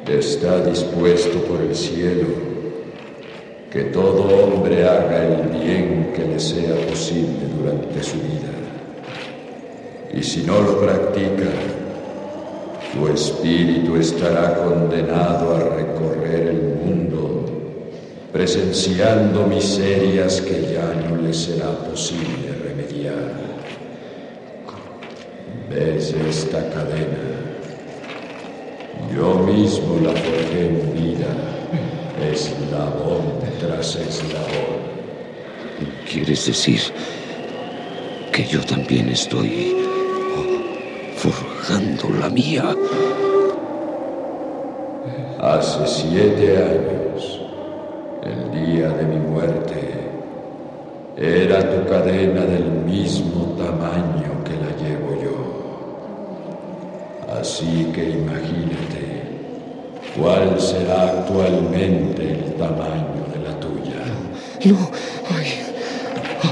Está 0.06 0.64
dispuesto 0.64 1.44
por 1.44 1.60
el 1.60 1.74
cielo 1.74 2.53
que 3.74 3.82
todo 3.86 4.22
hombre 4.28 4.84
haga 4.84 5.26
el 5.26 5.48
bien 5.48 6.12
que 6.14 6.24
le 6.24 6.38
sea 6.38 6.76
posible 6.88 7.44
durante 7.58 8.04
su 8.04 8.18
vida. 8.18 8.54
Y 10.14 10.22
si 10.22 10.44
no 10.44 10.60
lo 10.60 10.80
practica, 10.80 11.50
tu 12.92 13.08
espíritu 13.08 13.96
estará 13.96 14.54
condenado 14.54 15.56
a 15.56 15.58
recorrer 15.74 16.50
el 16.50 16.76
mundo, 16.84 17.46
presenciando 18.32 19.44
miserias 19.48 20.40
que 20.40 20.72
ya 20.72 20.94
no 21.08 21.16
le 21.16 21.34
será 21.34 21.72
posible 21.90 22.54
remediar. 22.62 23.34
¿Ves 25.68 26.14
esta 26.28 26.60
cadena? 26.70 27.24
Yo 29.12 29.34
mismo 29.34 29.98
la 30.00 30.10
forjé 30.10 30.68
en 30.68 30.94
vida, 30.94 31.54
eslabón 32.32 33.22
tras 33.60 33.96
eslabón. 33.96 34.84
¿Quieres 36.10 36.46
decir 36.46 36.80
que 38.32 38.44
yo 38.44 38.60
también 38.60 39.08
estoy 39.08 39.76
forjando 41.16 42.08
la 42.20 42.28
mía? 42.28 42.74
Hace 45.40 45.86
siete 45.86 46.56
años, 46.56 47.40
el 48.22 48.66
día 48.66 48.88
de 48.88 49.04
mi 49.04 49.18
muerte, 49.18 49.94
era 51.16 51.58
tu 51.70 51.88
cadena 51.88 52.42
del 52.42 52.70
mismo 52.86 53.54
tamaño 53.56 54.42
que 54.44 54.54
la 54.64 54.70
llevo 54.82 55.10
yo. 55.22 55.36
Así 57.40 57.90
que 57.94 58.10
imagínate 58.10 58.93
cuál 60.16 60.60
será 60.60 61.10
actualmente 61.10 62.22
el 62.22 62.54
tamaño 62.54 63.26
de 63.32 63.40
la 63.48 63.60
tuya. 63.60 64.00
No, 64.64 64.90
ay, 65.30 65.46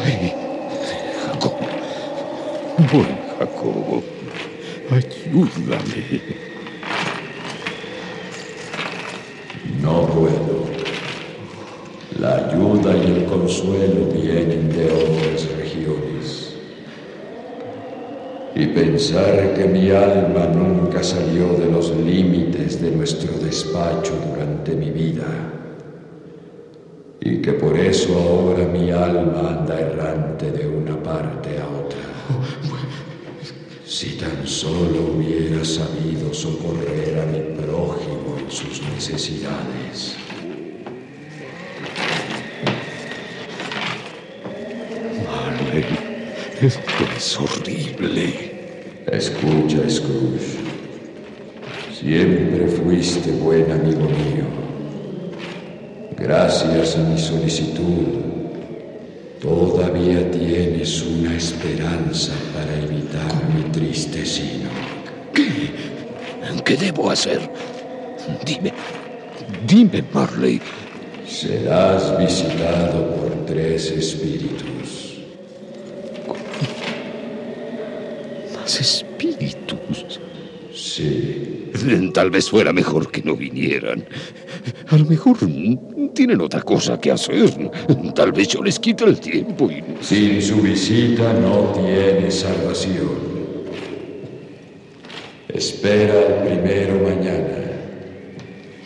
ay, 0.05 0.33
Jacob. 1.27 1.55
Buen 2.93 3.19
Jacobo, 3.39 4.03
ayúdame. 4.91 6.21
No 9.81 10.07
puedo. 10.07 10.63
La 12.19 12.37
ayuda 12.37 12.97
y 12.97 13.07
el 13.17 13.25
consuelo 13.25 14.07
vienen 14.13 14.69
de 14.71 14.85
otras 14.93 15.49
regiones. 15.57 16.55
Y 18.55 18.62
pensar 18.75 19.55
que 19.55 19.65
mi 19.67 19.91
alma 19.91 20.47
nunca 20.47 21.03
salió 21.03 21.55
de 21.55 21.71
los 21.71 21.91
límites 21.97 22.81
de 22.81 22.91
nuestro 22.91 23.33
despacho 23.39 24.13
durante 24.31 24.75
mi 24.75 24.91
vida. 24.91 25.27
Y 27.21 27.41
que 27.41 27.53
por 27.53 27.79
eso 27.79 28.15
ahora 28.19 28.65
mi 28.67 28.91
alma 28.91 29.59
anda 29.59 29.79
errante 29.79 30.51
de 30.51 30.67
una 30.67 31.01
parte 31.03 31.59
a 31.59 31.69
otra. 31.69 32.01
Si 33.85 34.17
tan 34.17 34.47
solo 34.47 35.13
hubiera 35.15 35.65
sabido 35.65 36.33
socorrer 36.33 37.21
a 37.21 37.27
mi 37.27 37.63
prójimo 37.63 38.37
en 38.39 38.51
sus 38.51 38.83
necesidades. 38.95 40.17
Marley, 45.25 45.85
esto 46.61 47.05
es 47.17 47.39
horrible. 47.39 48.52
Escucha, 49.11 49.89
Scrooge. 49.89 50.59
Siempre 51.99 52.67
fuiste 52.69 53.33
buen 53.33 53.71
amigo 53.71 54.03
mío. 54.03 54.45
Gracias 56.17 56.97
a 56.97 57.01
mi 57.01 57.19
solicitud, 57.19 58.07
todavía 59.41 60.31
tienes 60.31 61.03
una 61.03 61.37
esperanza 61.37 62.33
para 62.55 62.79
evitar 62.79 63.33
mi 63.55 63.63
triste 63.73 64.25
sino. 64.25 64.71
¿Qué? 65.35 65.71
¿Qué 66.65 66.77
debo 66.77 67.11
hacer? 67.11 67.41
Dime, 68.47 68.73
dime, 69.67 70.05
Marley. 70.13 70.61
Serás 71.27 72.17
visitado 72.19 73.17
por 73.17 73.47
tres 73.47 73.91
espíritus. 73.91 74.72
¿Más 78.73 78.81
espíritus? 78.81 80.19
Sí, 80.75 81.71
Tal 82.15 82.31
vez 82.31 82.49
fuera 82.49 82.73
mejor 82.73 83.11
que 83.11 83.21
no 83.21 83.37
vinieran. 83.37 84.03
A 84.89 84.97
lo 84.97 85.05
mejor 85.05 85.37
tienen 86.15 86.41
otra 86.41 86.63
cosa 86.63 86.99
que 86.99 87.11
hacer. 87.11 87.51
Tal 88.15 88.33
vez 88.33 88.49
yo 88.49 88.63
les 88.63 88.79
quite 88.79 89.05
el 89.05 89.21
tiempo 89.21 89.71
y... 89.71 89.85
sin 90.03 90.41
su 90.41 90.63
visita 90.63 91.35
no 91.35 91.75
tienes 91.75 92.35
salvación. 92.37 93.11
Espera 95.49 96.15
el 96.15 96.49
primero 96.49 96.95
mañana, 96.95 97.73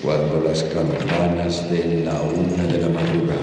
cuando 0.03 0.43
las 0.49 0.65
campanas 0.65 1.71
den 1.71 2.05
la 2.05 2.21
una 2.23 2.65
de 2.65 2.79
la 2.81 2.89
madrugada. 2.89 3.41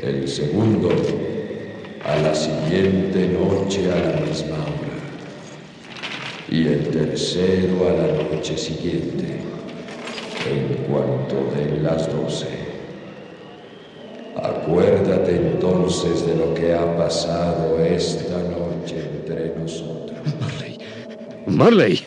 El 0.00 0.26
segundo, 0.26 0.88
a 2.08 2.16
la 2.16 2.34
siguiente 2.34 3.28
noche 3.28 3.92
a 3.92 3.96
la 3.96 4.20
misma 4.20 4.56
hora. 4.56 4.96
Y 6.50 6.66
el 6.66 6.88
tercero 6.88 7.88
a 7.88 7.92
la 7.92 8.22
noche 8.22 8.56
siguiente, 8.56 9.40
en 10.48 10.84
cuanto 10.84 11.50
den 11.54 11.82
las 11.82 12.10
doce. 12.10 12.46
Acuérdate 14.42 15.36
entonces 15.36 16.26
de 16.26 16.36
lo 16.36 16.54
que 16.54 16.72
ha 16.72 16.96
pasado 16.96 17.78
esta 17.84 18.38
noche 18.38 18.96
entre 19.16 19.52
nosotros. 19.58 20.18
Marley. 20.40 20.78
Marley. 21.46 22.06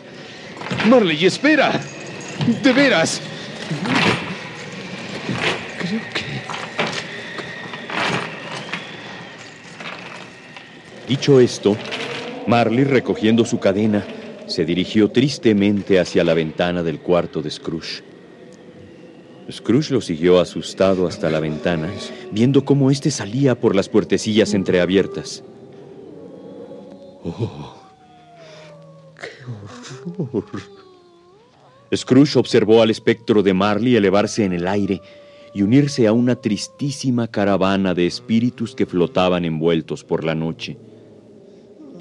Marley, 0.87 1.25
espera. 1.25 1.79
De 2.63 2.71
veras. 2.71 3.21
Creo 5.77 6.01
que... 6.13 6.20
Dicho 11.11 11.41
esto, 11.41 11.75
Marley, 12.47 12.85
recogiendo 12.85 13.43
su 13.43 13.59
cadena, 13.59 14.01
se 14.47 14.63
dirigió 14.63 15.11
tristemente 15.11 15.99
hacia 15.99 16.23
la 16.23 16.33
ventana 16.33 16.83
del 16.83 17.01
cuarto 17.01 17.41
de 17.41 17.51
Scrooge. 17.51 18.01
Scrooge 19.51 19.91
lo 19.91 19.99
siguió 19.99 20.39
asustado 20.39 21.07
hasta 21.07 21.29
la 21.29 21.41
ventana, 21.41 21.89
viendo 22.31 22.63
cómo 22.63 22.91
éste 22.91 23.11
salía 23.11 23.59
por 23.59 23.75
las 23.75 23.89
puertecillas 23.89 24.53
entreabiertas. 24.53 25.43
¡Oh! 27.25 27.75
¡Qué 29.19 29.27
horror! 30.17 30.61
Scrooge 31.93 32.39
observó 32.39 32.81
al 32.81 32.89
espectro 32.89 33.43
de 33.43 33.53
Marley 33.53 33.97
elevarse 33.97 34.45
en 34.45 34.53
el 34.53 34.65
aire 34.65 35.01
y 35.53 35.61
unirse 35.63 36.07
a 36.07 36.13
una 36.13 36.37
tristísima 36.37 37.27
caravana 37.27 37.93
de 37.93 38.07
espíritus 38.07 38.73
que 38.73 38.85
flotaban 38.85 39.43
envueltos 39.43 40.05
por 40.05 40.23
la 40.23 40.35
noche. 40.35 40.77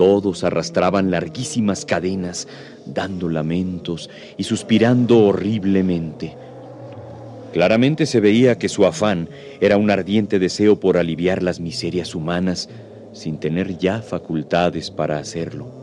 Todos 0.00 0.44
arrastraban 0.44 1.10
larguísimas 1.10 1.84
cadenas, 1.84 2.46
dando 2.86 3.28
lamentos 3.28 4.08
y 4.34 4.44
suspirando 4.44 5.18
horriblemente. 5.18 6.38
Claramente 7.52 8.06
se 8.06 8.20
veía 8.20 8.56
que 8.58 8.68
su 8.68 8.86
afán 8.86 9.30
era 9.60 9.76
un 9.76 9.90
ardiente 9.90 10.38
deseo 10.38 10.80
por 10.80 10.96
aliviar 10.96 11.42
las 11.42 11.60
miserias 11.60 12.14
humanas 12.14 12.68
sin 13.12 13.38
tener 13.38 13.76
ya 13.76 14.02
facultades 14.02 14.90
para 14.90 15.18
hacerlo. 15.18 15.74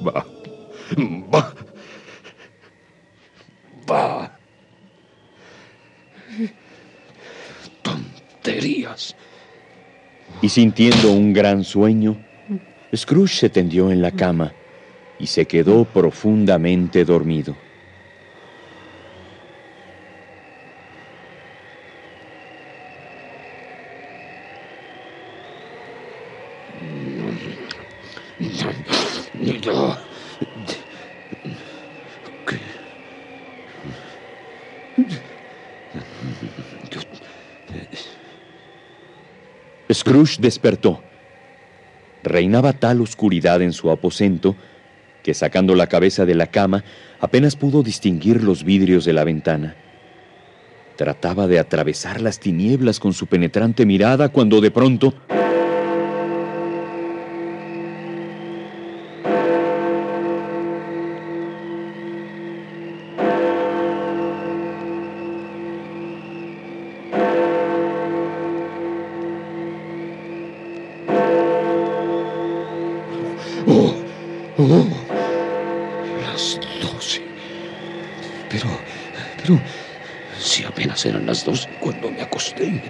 Va. 0.00 0.24
Va. 1.34 1.52
Va. 3.90 4.38
Tonterías 7.82 9.14
y 10.40 10.48
sintiendo 10.48 11.12
un 11.12 11.32
gran 11.32 11.64
sueño, 11.64 12.16
mm. 12.48 12.96
Scrooge 12.96 13.34
se 13.34 13.50
tendió 13.50 13.90
en 13.90 14.02
la 14.02 14.10
mm. 14.10 14.16
cama 14.16 14.52
y 15.18 15.26
se 15.26 15.46
quedó 15.46 15.84
profundamente 15.84 17.04
dormido. 17.04 17.56
Scrooge 39.92 40.36
despertó. 40.40 41.02
Reinaba 42.22 42.72
tal 42.72 43.00
oscuridad 43.00 43.62
en 43.62 43.72
su 43.72 43.90
aposento 43.90 44.56
que 45.22 45.34
sacando 45.34 45.74
la 45.74 45.86
cabeza 45.86 46.26
de 46.26 46.34
la 46.34 46.46
cama 46.46 46.84
apenas 47.20 47.56
pudo 47.56 47.82
distinguir 47.82 48.42
los 48.42 48.64
vidrios 48.64 49.04
de 49.04 49.12
la 49.12 49.24
ventana. 49.24 49.76
Trataba 50.96 51.46
de 51.46 51.58
atravesar 51.58 52.20
las 52.20 52.40
tinieblas 52.40 52.98
con 52.98 53.12
su 53.12 53.26
penetrante 53.26 53.86
mirada 53.86 54.28
cuando 54.30 54.60
de 54.60 54.70
pronto... 54.70 55.14
oh, 74.58 74.86
las 76.20 76.60
doce. 76.82 77.22
Pero, 78.50 78.68
pero, 79.42 79.60
si 80.38 80.64
apenas 80.64 81.04
eran 81.06 81.26
las 81.26 81.44
doce 81.44 81.68
cuando 81.80 82.10
me 82.10 82.22
acosté. 82.22 82.82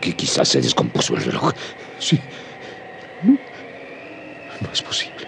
Que 0.00 0.14
quizás 0.14 0.48
se 0.48 0.60
descompuso 0.60 1.16
el 1.16 1.24
reloj. 1.24 1.52
Sí. 1.98 2.20
No, 3.22 3.38
es 4.72 4.82
posible. 4.82 5.26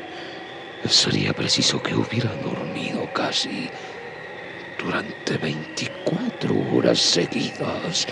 Sería 0.88 1.32
preciso 1.32 1.82
que 1.82 1.94
hubiera 1.94 2.30
dormido 2.36 3.10
casi 3.12 3.70
durante 4.78 5.38
24 5.38 6.54
horas 6.74 6.98
seguidas. 7.00 8.06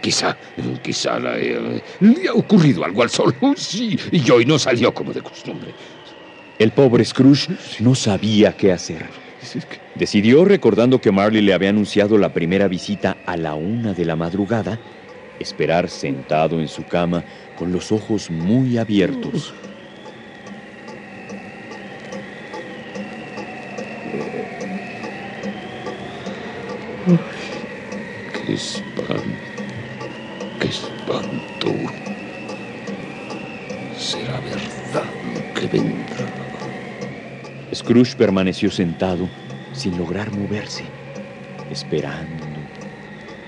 Quizá, 0.00 0.36
quizá 0.82 1.18
le, 1.18 1.82
le 2.00 2.28
ha 2.28 2.34
ocurrido 2.34 2.84
algo 2.84 3.02
al 3.02 3.10
sol. 3.10 3.34
Sí, 3.56 3.98
y 4.12 4.30
hoy 4.30 4.44
no 4.44 4.58
salió 4.58 4.92
como 4.92 5.12
de 5.12 5.22
costumbre. 5.22 5.74
El 6.58 6.72
pobre 6.72 7.04
Scrooge 7.04 7.56
no 7.80 7.94
sabía 7.94 8.52
qué 8.52 8.72
hacer. 8.72 9.08
Decidió, 9.94 10.44
recordando 10.44 11.00
que 11.00 11.10
Marley 11.10 11.40
le 11.40 11.54
había 11.54 11.70
anunciado 11.70 12.18
la 12.18 12.32
primera 12.34 12.68
visita 12.68 13.16
a 13.24 13.36
la 13.38 13.54
una 13.54 13.94
de 13.94 14.04
la 14.04 14.16
madrugada, 14.16 14.78
esperar 15.38 15.88
sentado 15.88 16.60
en 16.60 16.68
su 16.68 16.84
cama 16.84 17.24
con 17.54 17.72
los 17.72 17.90
ojos 17.92 18.30
muy 18.30 18.76
abiertos. 18.76 19.54
¡Qué 28.46 28.52
espanto! 28.52 28.89
Scrooge 37.90 38.14
permaneció 38.14 38.70
sentado 38.70 39.28
sin 39.72 39.98
lograr 39.98 40.30
moverse, 40.30 40.84
esperando, 41.72 42.46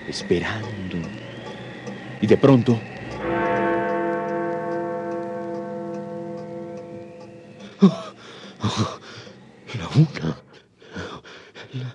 esperando. 0.08 0.96
Y 2.20 2.26
de 2.26 2.36
pronto... 2.36 2.76
La 9.78 9.88
una. 9.94 10.36
La, 11.72 11.94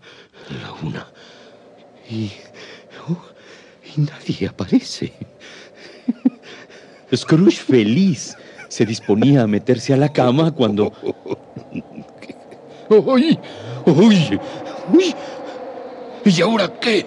la 0.62 0.71
una. 0.81 1.07
Y, 2.10 2.31
oh, 3.10 3.25
y 3.93 3.99
nadie 3.99 4.47
aparece. 4.47 5.12
Scrooge 7.13 7.57
feliz 7.57 8.38
se 8.69 8.86
disponía 8.86 9.41
a 9.41 9.47
meterse 9.47 9.93
a 9.93 9.97
la 9.97 10.13
cama 10.13 10.51
cuando... 10.51 10.93
¡Uy! 12.89 13.39
¡Uy! 13.86 14.39
¡Uy! 14.93 15.15
¿Y 16.26 16.41
ahora 16.41 16.71
qué? 16.80 17.06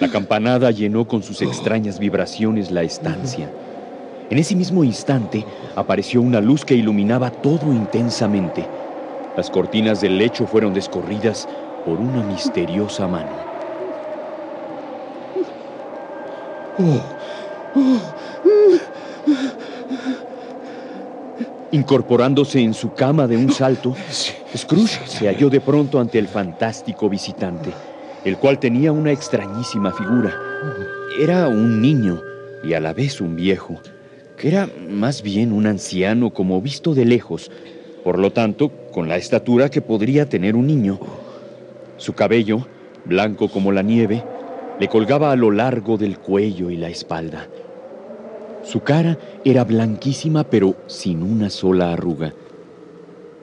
La 0.00 0.08
campanada 0.08 0.70
llenó 0.70 1.06
con 1.06 1.22
sus 1.22 1.42
extrañas 1.42 1.98
vibraciones 1.98 2.70
la 2.70 2.82
estancia. 2.82 3.50
En 4.30 4.38
ese 4.38 4.56
mismo 4.56 4.82
instante 4.82 5.44
apareció 5.76 6.20
una 6.20 6.40
luz 6.40 6.64
que 6.64 6.74
iluminaba 6.74 7.30
todo 7.30 7.72
intensamente. 7.72 8.66
Las 9.36 9.50
cortinas 9.50 10.00
del 10.00 10.18
lecho 10.18 10.46
fueron 10.46 10.74
descorridas 10.74 11.48
por 11.84 11.98
una 12.00 12.22
misteriosa 12.22 13.06
mano. 13.06 13.30
Incorporándose 21.70 22.60
en 22.60 22.74
su 22.74 22.92
cama 22.92 23.26
de 23.26 23.36
un 23.36 23.52
salto, 23.52 23.94
Scrooge 24.56 25.00
se 25.06 25.26
halló 25.26 25.50
de 25.50 25.60
pronto 25.60 25.98
ante 25.98 26.18
el 26.18 26.28
fantástico 26.28 27.08
visitante, 27.08 27.70
el 28.24 28.36
cual 28.36 28.60
tenía 28.60 28.92
una 28.92 29.10
extrañísima 29.10 29.92
figura. 29.92 30.38
Era 31.20 31.48
un 31.48 31.82
niño 31.82 32.22
y 32.62 32.74
a 32.74 32.80
la 32.80 32.92
vez 32.92 33.20
un 33.20 33.34
viejo, 33.34 33.80
que 34.36 34.48
era 34.48 34.68
más 34.88 35.22
bien 35.22 35.52
un 35.52 35.66
anciano 35.66 36.30
como 36.30 36.60
visto 36.60 36.94
de 36.94 37.04
lejos, 37.04 37.50
por 38.04 38.18
lo 38.18 38.32
tanto, 38.32 38.70
con 38.92 39.08
la 39.08 39.16
estatura 39.16 39.70
que 39.70 39.80
podría 39.80 40.28
tener 40.28 40.54
un 40.54 40.68
niño. 40.68 41.00
Su 41.96 42.12
cabello, 42.12 42.66
blanco 43.04 43.48
como 43.48 43.72
la 43.72 43.82
nieve, 43.82 44.22
le 44.78 44.88
colgaba 44.88 45.32
a 45.32 45.36
lo 45.36 45.50
largo 45.50 45.96
del 45.96 46.18
cuello 46.18 46.70
y 46.70 46.76
la 46.76 46.88
espalda. 46.88 47.48
Su 48.62 48.80
cara 48.80 49.18
era 49.44 49.64
blanquísima 49.64 50.44
pero 50.44 50.76
sin 50.86 51.22
una 51.22 51.50
sola 51.50 51.92
arruga. 51.92 52.32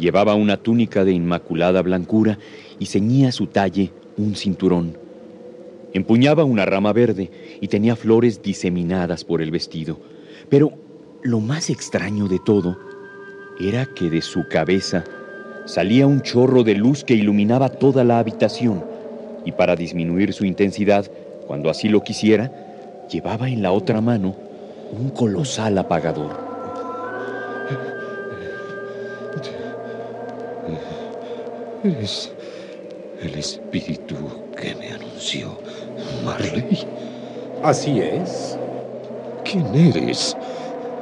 Llevaba 0.02 0.34
una 0.34 0.58
túnica 0.58 1.06
de 1.06 1.12
inmaculada 1.12 1.84
blancura 1.84 2.40
y 2.80 2.88
ceñía 2.88 3.30
a 3.30 3.32
su 3.32 3.46
talle 3.46 3.92
un 4.18 4.36
cinturón. 4.36 4.98
Empuñaba 5.94 6.44
una 6.44 6.66
rama 6.66 6.92
verde 6.92 7.30
y 7.62 7.68
tenía 7.68 7.96
flores 7.96 8.42
diseminadas 8.42 9.24
por 9.24 9.44
el 9.44 9.52
vestido. 9.52 10.00
Pero 10.50 10.72
lo 11.22 11.40
más 11.40 11.70
extraño 11.70 12.28
de 12.28 12.40
todo 12.40 12.80
era 13.60 13.86
que 13.86 14.10
de 14.10 14.24
su 14.24 14.48
cabeza 14.48 15.04
salía 15.68 16.08
un 16.08 16.22
chorro 16.22 16.64
de 16.64 16.74
luz 16.74 17.04
que 17.04 17.14
iluminaba 17.14 17.70
toda 17.70 18.04
la 18.04 18.18
habitación 18.18 18.84
y 19.46 19.52
para 19.52 19.76
disminuir 19.76 20.34
su 20.34 20.46
intensidad, 20.46 21.12
cuando 21.46 21.70
así 21.70 21.90
lo 21.90 22.02
quisiera, 22.02 22.52
llevaba 23.08 23.50
en 23.50 23.62
la 23.62 23.72
otra 23.72 24.02
mano 24.02 24.36
un 25.00 25.12
colosal 25.12 25.78
apagador. 25.78 26.51
Eres 31.84 32.32
el 33.22 33.34
espíritu 33.36 34.16
que 34.56 34.76
me 34.76 34.90
anunció 34.90 35.58
Marley. 36.24 36.86
Así 37.64 38.00
es. 38.00 38.56
¿Quién 39.44 39.74
eres? 39.74 40.38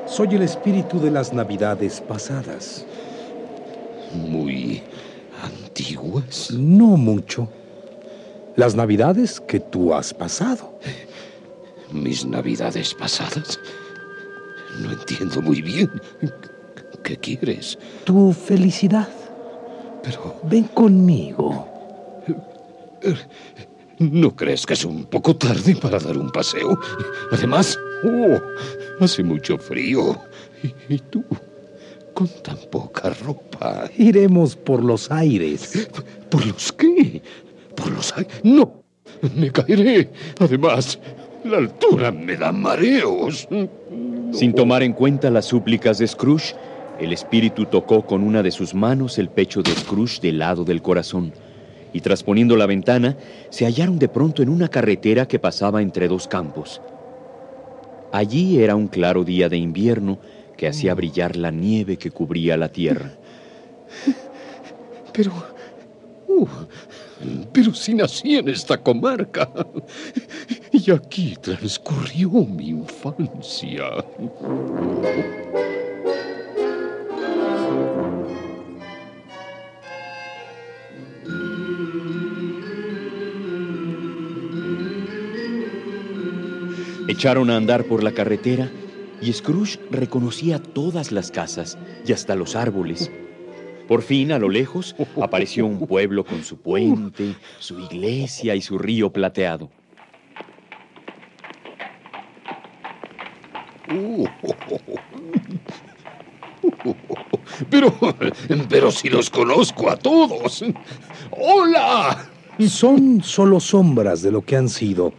Soy 0.06 0.36
el 0.36 0.42
espíritu 0.42 1.00
de 1.02 1.12
las 1.12 1.34
navidades 1.34 2.00
pasadas. 2.00 2.86
Muy 4.14 4.82
antiguas. 5.44 6.52
No 6.52 6.96
mucho. 6.96 7.50
Las 8.56 8.74
navidades 8.74 9.42
que 9.42 9.60
tú 9.60 9.94
has 9.94 10.14
pasado. 10.14 10.80
Mis 11.92 12.26
navidades 12.26 12.94
pasadas. 12.94 13.60
No 14.82 14.94
entiendo 14.94 15.42
muy 15.42 15.62
bien. 15.62 15.90
¿Qué 17.04 17.18
quieres? 17.18 17.78
Tu 18.06 18.32
felicidad. 18.32 19.10
Pero... 20.04 20.36
Ven 20.44 20.64
conmigo. 20.66 21.68
¿No 24.00 24.36
crees 24.36 24.66
que 24.66 24.74
es 24.74 24.86
un 24.86 25.06
poco 25.06 25.36
tarde 25.36 25.76
para 25.76 26.00
dar 26.00 26.18
un 26.18 26.30
paseo? 26.30 26.80
Además, 27.32 27.78
oh, 28.06 28.40
hace 29.04 29.24
mucho 29.24 29.58
frío. 29.58 30.18
¿Y, 30.64 30.96
y 30.96 31.00
tú? 31.00 31.24
Con 32.14 32.28
tan 32.44 32.58
poca 32.72 33.10
ropa. 33.26 33.90
Iremos 33.98 34.56
por 34.56 34.84
los 34.84 35.12
aires. 35.12 35.90
¿Por 36.30 36.46
los 36.46 36.72
qué? 36.72 37.22
¿Por 37.76 37.92
los 37.92 38.16
aires? 38.16 38.40
No, 38.44 38.84
me 39.36 39.52
caeré. 39.52 40.10
Además, 40.40 41.00
la 41.44 41.58
altura 41.58 42.12
me 42.12 42.36
da 42.38 42.52
mareos. 42.52 43.48
Sin 44.32 44.54
tomar 44.54 44.84
en 44.84 44.94
cuenta 44.94 45.30
las 45.30 45.46
súplicas 45.46 45.98
de 45.98 46.08
Scrooge, 46.08 46.56
el 47.00 47.14
espíritu 47.14 47.66
tocó 47.66 48.06
con 48.06 48.24
una 48.24 48.44
de 48.44 48.52
sus 48.52 48.74
manos 48.74 49.18
el 49.18 49.30
pecho 49.30 49.62
de 49.62 49.72
Scrooge 49.72 50.20
del 50.22 50.40
lado 50.40 50.64
del 50.64 50.82
corazón, 50.82 51.34
y 51.94 52.02
trasponiendo 52.02 52.56
la 52.56 52.66
ventana, 52.66 53.18
se 53.50 53.66
hallaron 53.66 53.98
de 53.98 54.10
pronto 54.10 54.44
en 54.44 54.50
una 54.50 54.68
carretera 54.68 55.28
que 55.28 55.40
pasaba 55.40 55.82
entre 55.82 56.08
dos 56.08 56.28
campos. 56.28 56.82
Allí 58.12 58.62
era 58.62 58.76
un 58.76 58.88
claro 58.88 59.24
día 59.24 59.50
de 59.50 59.58
invierno 59.58 60.20
que 60.58 60.68
hacía 60.68 60.94
brillar 60.94 61.36
la 61.36 61.52
nieve 61.52 61.98
que 61.98 62.12
cubría 62.12 62.58
la 62.58 62.70
tierra. 62.70 63.12
Pero... 65.14 65.32
uh, 66.28 66.48
pero 67.52 67.74
si 67.74 67.94
nací 67.94 68.36
en 68.36 68.50
esta 68.50 68.78
comarca. 68.78 69.50
Y 70.72 70.92
aquí 70.92 71.36
transcurrió 71.42 72.30
mi 72.30 72.70
infancia. 72.70 73.90
Echaron 87.10 87.50
a 87.50 87.58
andar 87.58 87.86
por 87.86 88.04
la 88.04 88.12
carretera 88.12 88.70
y 89.20 89.34
Scrooge 89.34 89.80
reconocía 89.90 90.62
todas 90.62 91.12
las 91.12 91.32
casas 91.32 91.76
y 92.06 92.14
hasta 92.14 92.36
los 92.36 92.56
árboles. 92.56 93.12
Por 93.88 94.04
fin, 94.04 94.32
a 94.32 94.38
lo 94.38 94.48
lejos, 94.48 94.96
apareció 95.20 95.66
un 95.66 95.88
pueblo 95.88 96.24
con 96.24 96.44
su 96.44 96.58
puente, 96.58 97.34
su 97.58 97.80
iglesia 97.80 98.54
y 98.54 98.62
su 98.62 98.78
río 98.78 99.12
plateado. 99.12 99.72
Pero, 107.72 107.92
pero 108.70 108.92
si 108.92 109.10
los 109.10 109.32
conozco 109.32 109.90
a 109.90 109.98
todos. 109.98 110.64
¡Hola! 111.32 112.30
Son 112.68 113.24
solo 113.24 113.60
sombras 113.60 114.22
de 114.22 114.32
lo 114.32 114.44
que 114.44 114.56
han 114.56 114.70
sido. 114.70 115.12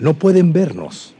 No 0.00 0.14
pueden 0.14 0.52
vernos. 0.52 1.14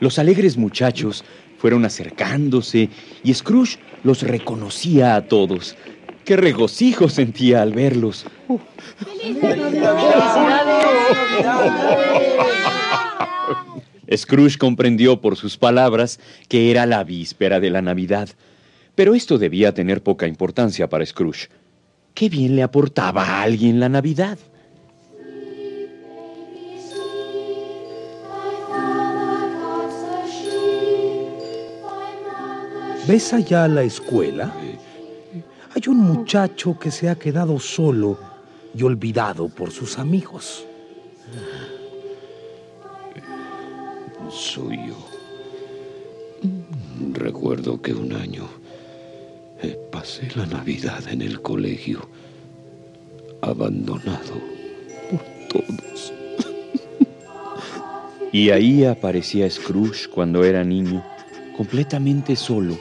Los 0.00 0.18
alegres 0.18 0.56
muchachos 0.56 1.24
fueron 1.58 1.84
acercándose 1.84 2.88
y 3.22 3.34
Scrooge 3.34 3.78
los 4.02 4.22
reconocía 4.22 5.14
a 5.14 5.28
todos. 5.28 5.76
¡Qué 6.24 6.36
regocijo 6.36 7.08
sentía 7.08 7.60
al 7.60 7.74
verlos! 7.74 8.24
Scrooge 14.16 14.58
comprendió 14.58 15.20
por 15.20 15.36
sus 15.36 15.56
palabras 15.56 16.18
que 16.48 16.70
era 16.70 16.86
la 16.86 17.04
víspera 17.04 17.60
de 17.60 17.70
la 17.70 17.82
Navidad, 17.82 18.30
pero 18.94 19.14
esto 19.14 19.38
debía 19.38 19.74
tener 19.74 20.02
poca 20.02 20.26
importancia 20.26 20.88
para 20.88 21.04
Scrooge. 21.04 21.48
¿Qué 22.14 22.28
bien 22.28 22.56
le 22.56 22.62
aportaba 22.62 23.24
a 23.24 23.42
alguien 23.42 23.80
la 23.80 23.88
Navidad? 23.88 24.38
¿Ves 33.10 33.32
allá 33.32 33.66
la 33.66 33.82
escuela? 33.82 34.54
Hay 35.74 35.82
un 35.88 35.96
muchacho 35.96 36.78
que 36.78 36.92
se 36.92 37.08
ha 37.08 37.16
quedado 37.16 37.58
solo 37.58 38.16
y 38.72 38.84
olvidado 38.84 39.48
por 39.48 39.72
sus 39.72 39.98
amigos. 39.98 40.64
Soy 44.30 44.78
yo. 44.86 45.08
Recuerdo 47.12 47.82
que 47.82 47.92
un 47.92 48.12
año 48.12 48.46
eh, 49.60 49.76
pasé 49.90 50.28
la 50.36 50.46
Navidad 50.46 51.02
en 51.08 51.22
el 51.22 51.42
colegio, 51.42 52.08
abandonado 53.42 54.40
por 55.10 55.20
todos. 55.48 56.12
Y 58.30 58.50
ahí 58.50 58.84
aparecía 58.84 59.50
Scrooge 59.50 60.08
cuando 60.08 60.44
era 60.44 60.62
niño, 60.62 61.02
completamente 61.56 62.36
solo, 62.36 62.78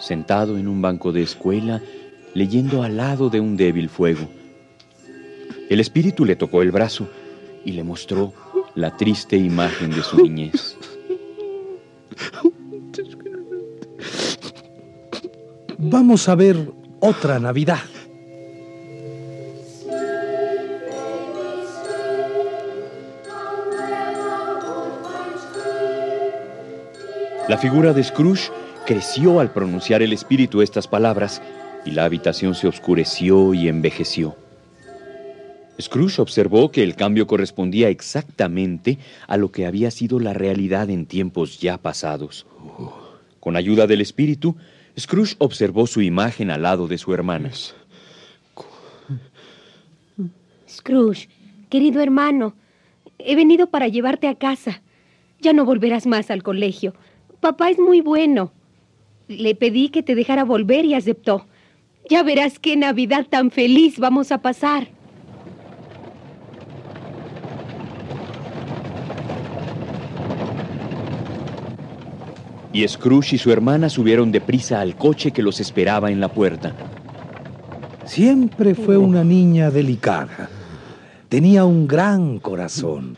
sentado 0.00 0.58
en 0.58 0.68
un 0.68 0.82
banco 0.82 1.12
de 1.12 1.22
escuela, 1.22 1.80
leyendo 2.34 2.82
al 2.82 2.96
lado 2.96 3.30
de 3.30 3.40
un 3.40 3.56
débil 3.56 3.88
fuego. 3.88 4.28
El 5.68 5.80
espíritu 5.80 6.24
le 6.24 6.36
tocó 6.36 6.62
el 6.62 6.70
brazo 6.70 7.08
y 7.64 7.72
le 7.72 7.82
mostró 7.82 8.32
la 8.74 8.96
triste 8.96 9.36
imagen 9.36 9.90
de 9.90 10.02
su 10.02 10.16
niñez. 10.22 10.76
Vamos 15.78 16.28
a 16.28 16.34
ver 16.34 16.72
otra 17.00 17.38
Navidad. 17.38 17.78
La 27.48 27.58
figura 27.58 27.92
de 27.92 28.02
Scrooge 28.02 28.50
creció 28.86 29.40
al 29.40 29.52
pronunciar 29.52 30.00
el 30.00 30.12
espíritu 30.12 30.62
estas 30.62 30.86
palabras 30.86 31.42
y 31.84 31.90
la 31.90 32.04
habitación 32.04 32.54
se 32.54 32.68
oscureció 32.68 33.52
y 33.52 33.68
envejeció. 33.68 34.36
Scrooge 35.78 36.22
observó 36.22 36.70
que 36.70 36.82
el 36.82 36.94
cambio 36.94 37.26
correspondía 37.26 37.88
exactamente 37.88 38.98
a 39.26 39.36
lo 39.36 39.50
que 39.50 39.66
había 39.66 39.90
sido 39.90 40.20
la 40.20 40.32
realidad 40.32 40.88
en 40.88 41.04
tiempos 41.04 41.60
ya 41.60 41.76
pasados. 41.78 42.46
Con 43.40 43.56
ayuda 43.56 43.86
del 43.86 44.00
espíritu, 44.00 44.56
Scrooge 44.98 45.34
observó 45.38 45.86
su 45.86 46.00
imagen 46.00 46.50
al 46.50 46.62
lado 46.62 46.88
de 46.88 46.96
su 46.96 47.12
hermana. 47.12 47.50
Scrooge, 50.68 51.28
querido 51.68 52.00
hermano, 52.00 52.54
he 53.18 53.34
venido 53.34 53.66
para 53.66 53.88
llevarte 53.88 54.28
a 54.28 54.36
casa. 54.36 54.80
Ya 55.40 55.52
no 55.52 55.64
volverás 55.64 56.06
más 56.06 56.30
al 56.30 56.42
colegio. 56.42 56.94
Papá 57.40 57.68
es 57.68 57.78
muy 57.78 58.00
bueno. 58.00 58.52
Le 59.28 59.54
pedí 59.54 59.88
que 59.88 60.02
te 60.02 60.14
dejara 60.14 60.44
volver 60.44 60.84
y 60.84 60.94
aceptó. 60.94 61.46
Ya 62.08 62.22
verás 62.22 62.58
qué 62.58 62.76
Navidad 62.76 63.26
tan 63.28 63.50
feliz 63.50 63.98
vamos 63.98 64.30
a 64.30 64.38
pasar. 64.38 64.88
Y 72.72 72.86
Scrooge 72.86 73.36
y 73.36 73.38
su 73.38 73.50
hermana 73.50 73.88
subieron 73.88 74.30
deprisa 74.30 74.80
al 74.80 74.96
coche 74.96 75.30
que 75.30 75.42
los 75.42 75.60
esperaba 75.60 76.10
en 76.10 76.20
la 76.20 76.28
puerta. 76.28 76.74
Siempre 78.04 78.74
fue 78.74 78.98
una 78.98 79.24
niña 79.24 79.70
delicada. 79.70 80.50
Tenía 81.28 81.64
un 81.64 81.88
gran 81.88 82.38
corazón. 82.38 83.16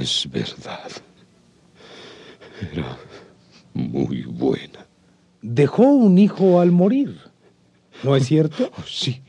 Es 0.00 0.28
verdad. 0.30 0.90
Era 2.72 2.96
muy 3.74 4.22
buena. 4.22 4.81
Dejó 5.42 5.82
un 5.82 6.18
hijo 6.18 6.60
al 6.60 6.70
morir. 6.70 7.18
¿No 8.04 8.14
es 8.14 8.26
cierto? 8.26 8.70
Oh, 8.78 8.82
sí. 8.86 9.22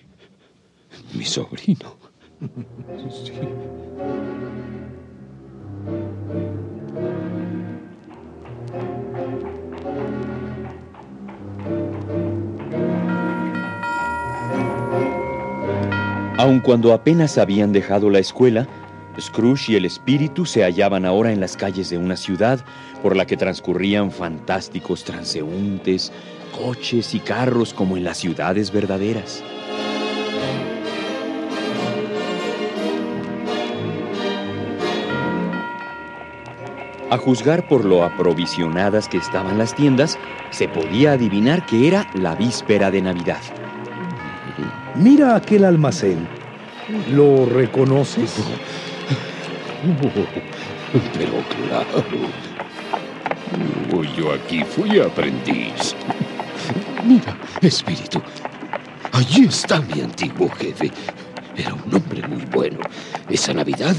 Mi 1.14 1.26
sobrino. 1.26 1.98
Sí. 3.10 3.34
Aun 16.38 16.60
cuando 16.60 16.94
apenas 16.94 17.38
habían 17.38 17.72
dejado 17.72 18.10
la 18.10 18.20
escuela, 18.20 18.68
Scrooge 19.20 19.74
y 19.74 19.76
el 19.76 19.86
espíritu 19.86 20.46
se 20.46 20.64
hallaban 20.64 21.06
ahora 21.06 21.32
en 21.32 21.40
las 21.40 21.56
calles 21.56 21.90
de 21.90 21.98
una 21.98 22.18
ciudad 22.18 22.64
por 23.02 23.16
la 23.16 23.26
que 23.26 23.38
transcurrían 23.38 24.12
fantásticos 24.12 25.04
transeúntes, 25.04 26.12
coches 26.56 27.14
y 27.14 27.20
carros 27.20 27.74
como 27.74 27.98
en 27.98 28.04
las 28.04 28.18
ciudades 28.18 28.72
verdaderas. 28.72 29.44
A 37.10 37.18
juzgar 37.18 37.68
por 37.68 37.86
lo 37.86 38.04
aprovisionadas 38.04 39.08
que 39.08 39.18
estaban 39.18 39.60
las 39.60 39.76
tiendas, 39.76 40.18
se 40.50 40.68
podía 40.68 41.12
adivinar 41.12 41.64
que 41.68 41.88
era 41.88 42.10
la 42.16 42.34
víspera 42.34 42.90
de 42.90 43.04
Navidad. 43.04 43.42
Mira 44.96 45.36
aquel 45.36 45.66
almacén. 45.66 46.28
¿Lo 47.12 47.46
reconoces? 47.46 48.36
pero 51.14 51.44
claro. 51.50 52.06
yo 54.16 54.32
aquí 54.32 54.64
fui 54.64 55.00
aprendiz. 55.00 55.96
Mira, 57.04 57.38
espíritu. 57.62 58.22
Allí 59.12 59.46
está 59.46 59.82
mi 59.82 60.02
antiguo 60.02 60.50
jefe. 60.50 60.90
Era 61.58 61.74
un 61.74 61.94
hombre 61.94 62.26
muy 62.28 62.46
bueno. 62.46 62.80
Esa 63.30 63.54
Navidad 63.54 63.96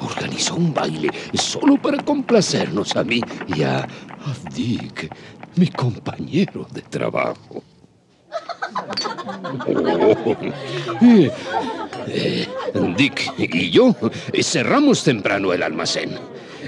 organizó 0.00 0.54
un 0.54 0.72
baile 0.72 1.10
solo 1.34 1.76
para 1.76 2.02
complacernos 2.02 2.94
a 2.96 3.02
mí 3.02 3.20
y 3.48 3.62
a, 3.62 3.86
Dick, 4.54 5.12
mi 5.56 5.66
compañero 5.68 6.66
de 6.72 6.82
trabajo. 6.82 7.64
Oh, 9.66 10.36
eh, 12.08 12.46
Dick 12.96 13.32
y 13.38 13.70
yo 13.70 13.94
cerramos 14.42 15.04
temprano 15.04 15.52
el 15.52 15.62
almacén. 15.62 16.10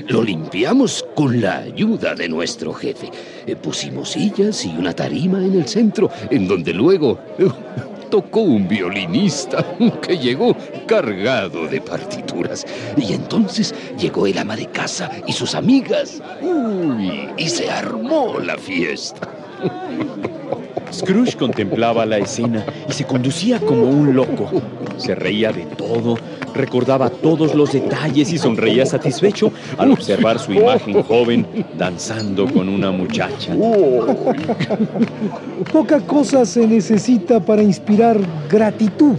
Lo 0.08 0.22
limpiamos 0.22 1.04
con 1.14 1.40
la 1.40 1.58
ayuda 1.58 2.14
de 2.14 2.28
nuestro 2.28 2.72
jefe. 2.72 3.10
Eh, 3.46 3.56
Pusimos 3.56 4.10
sillas 4.10 4.64
y 4.64 4.70
una 4.70 4.94
tarima 4.94 5.38
en 5.38 5.54
el 5.54 5.68
centro, 5.68 6.10
en 6.30 6.48
donde 6.48 6.72
luego 6.72 7.18
eh, 7.38 7.48
tocó 8.10 8.40
un 8.40 8.66
violinista 8.66 9.64
que 10.02 10.18
llegó 10.18 10.56
cargado 10.86 11.66
de 11.66 11.80
partituras. 11.80 12.64
Y 12.96 13.12
entonces 13.12 13.74
llegó 13.98 14.26
el 14.26 14.38
ama 14.38 14.56
de 14.56 14.66
casa 14.66 15.10
y 15.26 15.32
sus 15.32 15.54
amigas. 15.54 16.22
Uy, 16.40 17.28
y 17.36 17.48
se 17.48 17.70
armó 17.70 18.38
la 18.38 18.56
fiesta. 18.56 19.28
Scrooge 20.92 21.36
contemplaba 21.36 22.04
la 22.06 22.18
escena 22.18 22.64
y 22.88 22.92
se 22.92 23.04
conducía 23.04 23.58
como 23.60 23.84
un 23.84 24.14
loco. 24.14 24.50
Se 24.96 25.14
reía 25.14 25.52
de 25.52 25.64
todo, 25.64 26.18
recordaba 26.54 27.10
todos 27.10 27.54
los 27.54 27.72
detalles 27.72 28.32
y 28.32 28.38
sonreía 28.38 28.84
satisfecho 28.86 29.52
al 29.78 29.92
observar 29.92 30.38
su 30.38 30.52
imagen 30.52 31.02
joven 31.02 31.46
danzando 31.76 32.46
con 32.46 32.68
una 32.68 32.90
muchacha. 32.90 33.54
Poca 35.72 36.00
cosa 36.00 36.44
se 36.44 36.66
necesita 36.66 37.40
para 37.40 37.62
inspirar 37.62 38.18
gratitud. 38.48 39.16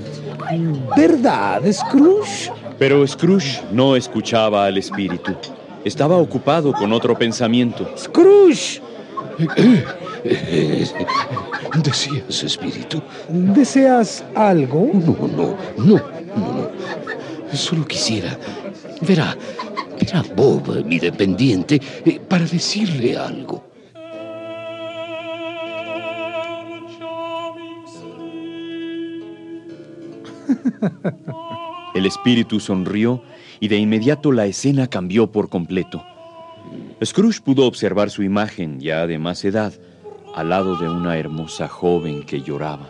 ¿Verdad, 0.95 1.61
Scrooge? 1.71 2.51
Pero 2.77 3.05
Scrooge 3.07 3.61
no 3.71 3.95
escuchaba 3.95 4.65
al 4.65 4.77
espíritu. 4.77 5.33
Estaba 5.83 6.17
ocupado 6.17 6.71
con 6.71 6.93
otro 6.93 7.17
pensamiento. 7.17 7.89
¡Scrooge! 7.97 8.81
Decías, 11.83 12.43
espíritu. 12.43 13.01
¿Deseas 13.29 14.23
algo? 14.35 14.89
No, 14.93 15.27
no, 15.27 15.57
no, 15.77 15.97
no, 15.97 15.97
no. 16.37 16.69
Solo 17.53 17.85
quisiera 17.85 18.37
ver 19.01 19.19
a, 19.21 19.35
ver 19.99 20.15
a 20.15 20.23
Bob, 20.35 20.85
mi 20.85 20.97
dependiente, 20.97 21.81
eh, 22.05 22.19
para 22.19 22.45
decirle 22.45 23.17
algo. 23.17 23.65
El 31.95 32.05
espíritu 32.05 32.59
sonrió 32.59 33.21
y 33.59 33.67
de 33.67 33.77
inmediato 33.77 34.31
la 34.31 34.45
escena 34.45 34.87
cambió 34.87 35.31
por 35.31 35.49
completo. 35.49 36.03
Scrooge 37.03 37.41
pudo 37.41 37.65
observar 37.65 38.09
su 38.09 38.23
imagen, 38.23 38.79
ya 38.79 39.05
de 39.05 39.19
más 39.19 39.43
edad, 39.43 39.73
al 40.33 40.49
lado 40.49 40.75
de 40.75 40.89
una 40.89 41.17
hermosa 41.17 41.67
joven 41.67 42.23
que 42.23 42.41
lloraba. 42.41 42.89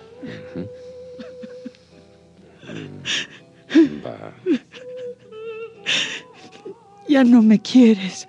Ya 7.08 7.24
no 7.24 7.42
me 7.42 7.60
quieres. 7.60 8.28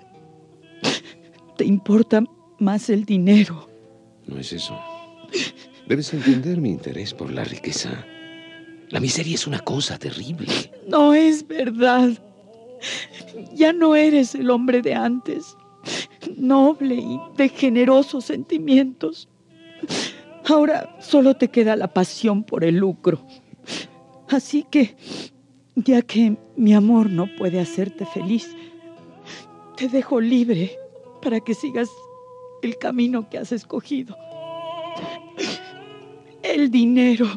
Te 1.57 1.65
importa 1.65 2.23
más 2.59 2.89
el 2.89 3.05
dinero. 3.05 3.69
No 4.27 4.37
es 4.37 4.51
eso. 4.53 4.77
Debes 5.87 6.13
entender 6.13 6.59
mi 6.59 6.69
interés 6.69 7.13
por 7.13 7.31
la 7.31 7.43
riqueza. 7.43 8.05
La 8.89 8.99
miseria 8.99 9.35
es 9.35 9.47
una 9.47 9.59
cosa 9.59 9.97
terrible. 9.97 10.47
No 10.87 11.13
es 11.13 11.47
verdad. 11.47 12.11
Ya 13.53 13.73
no 13.73 13.95
eres 13.95 14.35
el 14.35 14.49
hombre 14.49 14.81
de 14.81 14.93
antes, 14.93 15.55
noble 16.37 16.95
y 16.95 17.19
de 17.37 17.49
generosos 17.49 18.25
sentimientos. 18.25 19.29
Ahora 20.47 20.95
solo 20.99 21.35
te 21.35 21.49
queda 21.49 21.75
la 21.75 21.93
pasión 21.93 22.43
por 22.43 22.63
el 22.63 22.77
lucro. 22.77 23.25
Así 24.29 24.63
que, 24.69 24.95
ya 25.75 26.01
que 26.01 26.37
mi 26.55 26.73
amor 26.73 27.09
no 27.09 27.27
puede 27.37 27.59
hacerte 27.59 28.05
feliz, 28.05 28.55
te 29.77 29.87
dejo 29.87 30.21
libre 30.21 30.77
para 31.21 31.39
que 31.39 31.53
sigas 31.53 31.89
el 32.61 32.77
camino 32.77 33.29
que 33.29 33.37
has 33.37 33.51
escogido. 33.51 34.15
El 36.41 36.69
dinero. 36.69 37.27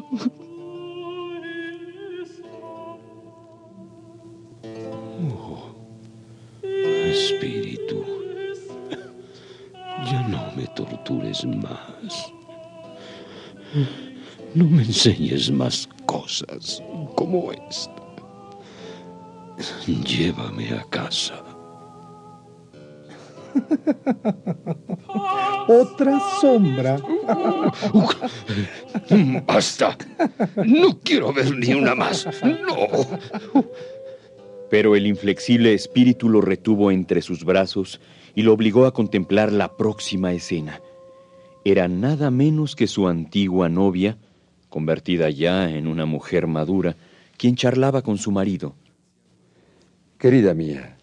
Espíritu, 7.09 8.05
ya 10.09 10.27
no 10.27 10.51
me 10.55 10.65
tortures 10.67 11.45
más. 11.45 12.33
No 14.55 14.65
me 14.65 14.83
enseñes 14.83 15.51
más 15.51 15.87
cosas 16.05 16.81
como 17.15 17.51
esta. 17.51 17.93
Llévame 19.85 20.71
a 20.71 20.83
casa. 20.89 21.43
Otra 25.67 26.19
sombra. 26.41 26.99
¡Basta! 29.45 29.97
No 30.65 30.99
quiero 31.03 31.31
ver 31.33 31.55
ni 31.55 31.73
una 31.73 31.93
más. 31.93 32.27
No. 32.43 32.87
Pero 34.69 34.95
el 34.95 35.05
inflexible 35.07 35.73
espíritu 35.73 36.29
lo 36.29 36.41
retuvo 36.41 36.91
entre 36.91 37.21
sus 37.21 37.43
brazos 37.43 37.99
y 38.39 38.41
lo 38.41 38.53
obligó 38.53 38.85
a 38.85 38.93
contemplar 38.93 39.51
la 39.51 39.75
próxima 39.75 40.31
escena. 40.31 40.79
Era 41.65 41.89
nada 41.89 42.31
menos 42.31 42.73
que 42.73 42.87
su 42.87 43.09
antigua 43.09 43.67
novia, 43.67 44.17
convertida 44.69 45.29
ya 45.29 45.69
en 45.69 45.87
una 45.87 46.05
mujer 46.05 46.47
madura, 46.47 46.95
quien 47.35 47.57
charlaba 47.57 48.01
con 48.01 48.17
su 48.17 48.31
marido. 48.31 48.75
Querida 50.17 50.53
mía, 50.53 50.95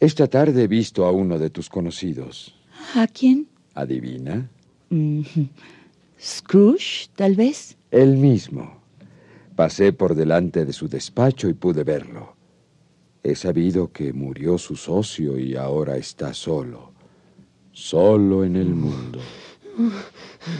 esta 0.00 0.26
tarde 0.26 0.64
he 0.64 0.66
visto 0.66 1.04
a 1.04 1.12
uno 1.12 1.38
de 1.38 1.48
tus 1.48 1.68
conocidos. 1.68 2.56
¿A 2.96 3.06
quién? 3.06 3.46
¿Adivina? 3.74 4.50
Mm, 4.88 5.20
Scrooge, 6.20 7.06
tal 7.14 7.36
vez. 7.36 7.76
Él 7.92 8.16
mismo. 8.16 8.80
Pasé 9.54 9.92
por 9.92 10.16
delante 10.16 10.64
de 10.64 10.72
su 10.72 10.88
despacho 10.88 11.48
y 11.48 11.54
pude 11.54 11.84
verlo. 11.84 12.34
He 13.22 13.34
sabido 13.34 13.92
que 13.92 14.12
murió 14.12 14.56
su 14.56 14.76
socio 14.76 15.38
y 15.38 15.56
ahora 15.56 15.96
está 15.96 16.32
solo. 16.32 16.92
Solo 17.72 18.44
en 18.44 18.56
el 18.56 18.74
mundo. 18.74 19.20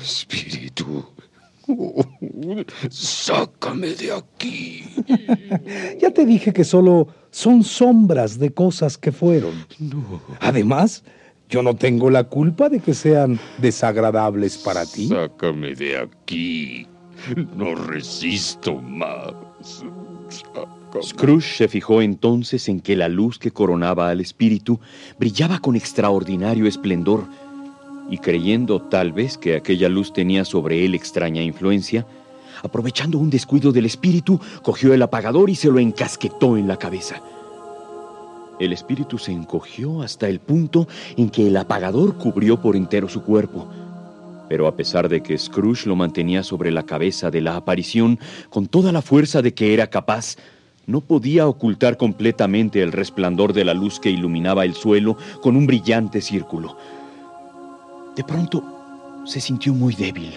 Espíritu. 0.02 1.04
sácame 2.90 3.94
de 3.94 4.12
aquí. 4.12 4.84
ya 6.00 6.10
te 6.10 6.26
dije 6.26 6.52
que 6.52 6.64
solo 6.64 7.08
son 7.30 7.64
sombras 7.64 8.38
de 8.38 8.52
cosas 8.52 8.98
que 8.98 9.12
fueron. 9.12 9.54
No. 9.78 10.20
Además, 10.40 11.02
yo 11.48 11.62
no 11.62 11.74
tengo 11.76 12.10
la 12.10 12.24
culpa 12.24 12.68
de 12.68 12.80
que 12.80 12.94
sean 12.94 13.40
desagradables 13.58 14.58
para 14.58 14.84
ti. 14.84 15.08
Sácame 15.08 15.74
de 15.74 15.98
aquí. 15.98 16.86
No 17.56 17.74
resisto 17.74 18.76
más. 18.76 19.34
Scrooge 21.02 21.56
se 21.56 21.68
fijó 21.68 22.02
entonces 22.02 22.68
en 22.68 22.80
que 22.80 22.96
la 22.96 23.08
luz 23.08 23.38
que 23.38 23.52
coronaba 23.52 24.10
al 24.10 24.20
espíritu 24.20 24.80
brillaba 25.18 25.60
con 25.60 25.76
extraordinario 25.76 26.66
esplendor, 26.66 27.24
y 28.10 28.18
creyendo 28.18 28.82
tal 28.82 29.12
vez 29.12 29.38
que 29.38 29.54
aquella 29.54 29.88
luz 29.88 30.12
tenía 30.12 30.44
sobre 30.44 30.84
él 30.84 30.94
extraña 30.94 31.42
influencia, 31.42 32.06
aprovechando 32.62 33.18
un 33.18 33.30
descuido 33.30 33.72
del 33.72 33.86
espíritu, 33.86 34.40
cogió 34.62 34.92
el 34.92 35.02
apagador 35.02 35.48
y 35.48 35.54
se 35.54 35.70
lo 35.70 35.78
encasquetó 35.78 36.56
en 36.56 36.66
la 36.66 36.76
cabeza. 36.76 37.22
El 38.58 38.72
espíritu 38.72 39.16
se 39.16 39.32
encogió 39.32 40.02
hasta 40.02 40.28
el 40.28 40.40
punto 40.40 40.86
en 41.16 41.30
que 41.30 41.46
el 41.46 41.56
apagador 41.56 42.18
cubrió 42.18 42.60
por 42.60 42.76
entero 42.76 43.08
su 43.08 43.22
cuerpo. 43.22 43.66
Pero 44.48 44.66
a 44.66 44.76
pesar 44.76 45.08
de 45.08 45.22
que 45.22 45.38
Scrooge 45.38 45.88
lo 45.88 45.96
mantenía 45.96 46.42
sobre 46.42 46.70
la 46.70 46.82
cabeza 46.82 47.30
de 47.30 47.40
la 47.40 47.56
aparición 47.56 48.18
con 48.50 48.66
toda 48.66 48.92
la 48.92 49.00
fuerza 49.00 49.40
de 49.40 49.54
que 49.54 49.72
era 49.72 49.86
capaz, 49.86 50.36
no 50.90 51.00
podía 51.00 51.46
ocultar 51.46 51.96
completamente 51.96 52.82
el 52.82 52.92
resplandor 52.92 53.52
de 53.52 53.64
la 53.64 53.74
luz 53.74 54.00
que 54.00 54.10
iluminaba 54.10 54.64
el 54.64 54.74
suelo 54.74 55.16
con 55.40 55.56
un 55.56 55.66
brillante 55.66 56.20
círculo. 56.20 56.76
De 58.16 58.24
pronto 58.24 58.62
se 59.24 59.40
sintió 59.40 59.72
muy 59.72 59.94
débil. 59.94 60.34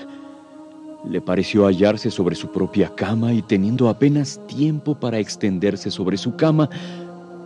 Le 1.10 1.20
pareció 1.20 1.66
hallarse 1.66 2.12
sobre 2.12 2.36
su 2.36 2.52
propia 2.52 2.94
cama 2.96 3.34
y 3.34 3.42
teniendo 3.42 3.90
apenas 3.90 4.40
tiempo 4.48 4.96
para 4.96 5.20
extenderse 5.20 5.92
sobre 5.92 6.18
su 6.18 6.36
cama, 6.36 6.70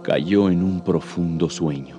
cayó 0.04 0.50
en 0.50 0.62
un 0.62 0.82
profundo 0.82 1.50
sueño. 1.50 1.98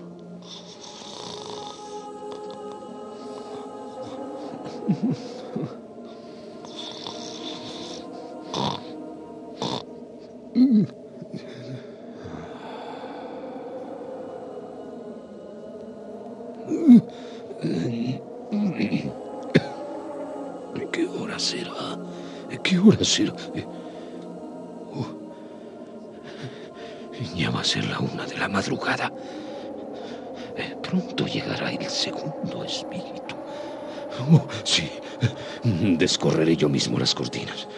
¿Qué 20.90 21.06
hora 21.06 21.38
será? 21.38 21.98
¿Qué 22.64 22.78
hora 22.78 23.04
será? 23.04 23.32
Oh. 24.92 25.06
Ya 27.36 27.50
va 27.50 27.60
a 27.60 27.64
ser 27.64 27.84
la 27.86 28.00
una 28.00 28.26
de 28.26 28.36
la 28.36 28.48
madrugada. 28.48 29.12
Pronto 30.82 31.26
llegará 31.26 31.70
el 31.70 31.88
segundo 31.88 32.64
espíritu. 32.64 33.36
Oh, 34.32 34.44
sí, 34.64 34.90
descorreré 35.62 36.56
yo 36.56 36.68
mismo 36.68 36.98
las 36.98 37.14
cortinas. 37.14 37.68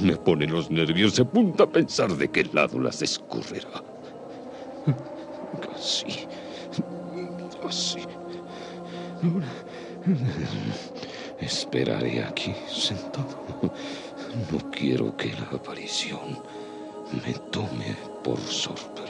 Me 0.00 0.16
pone 0.16 0.46
los 0.46 0.70
nervios 0.70 1.16
de 1.16 1.24
punta 1.24 1.64
a 1.64 1.66
pensar 1.66 2.16
de 2.16 2.28
qué 2.28 2.44
lado 2.52 2.78
las 2.78 3.00
descorrerá. 3.00 3.82
Así. 5.74 6.26
Así. 7.66 8.00
Esperaré 11.40 12.22
aquí 12.22 12.54
sentado. 12.68 13.44
No 14.52 14.70
quiero 14.70 15.16
que 15.16 15.32
la 15.32 15.56
aparición 15.56 16.38
me 17.24 17.32
tome 17.50 17.96
por 18.22 18.38
sorpresa. 18.38 19.05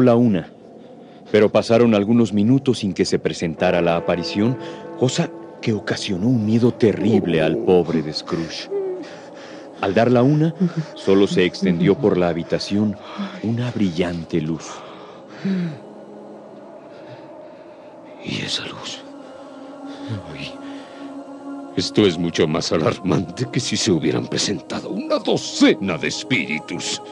La 0.00 0.16
una. 0.16 0.50
Pero 1.30 1.50
pasaron 1.50 1.94
algunos 1.94 2.32
minutos 2.32 2.78
sin 2.78 2.92
que 2.92 3.04
se 3.04 3.18
presentara 3.18 3.82
la 3.82 3.96
aparición, 3.96 4.56
cosa 4.98 5.30
que 5.60 5.72
ocasionó 5.72 6.28
un 6.28 6.44
miedo 6.44 6.72
terrible 6.72 7.40
al 7.42 7.56
pobre 7.58 8.02
de 8.02 8.12
Scrooge. 8.12 8.70
Al 9.80 9.94
dar 9.94 10.10
la 10.10 10.22
una, 10.22 10.54
solo 10.94 11.26
se 11.26 11.44
extendió 11.44 11.96
por 11.96 12.16
la 12.16 12.28
habitación 12.28 12.96
una 13.42 13.70
brillante 13.70 14.40
luz. 14.40 14.70
¿Y 18.24 18.42
esa 18.42 18.64
luz? 18.66 19.02
Esto 21.76 22.06
es 22.06 22.16
mucho 22.16 22.46
más 22.46 22.70
alarmante 22.72 23.46
que 23.50 23.58
si 23.58 23.76
se 23.76 23.90
hubieran 23.90 24.26
presentado 24.28 24.90
una 24.90 25.18
docena 25.18 25.98
de 25.98 26.08
espíritus. 26.08 27.02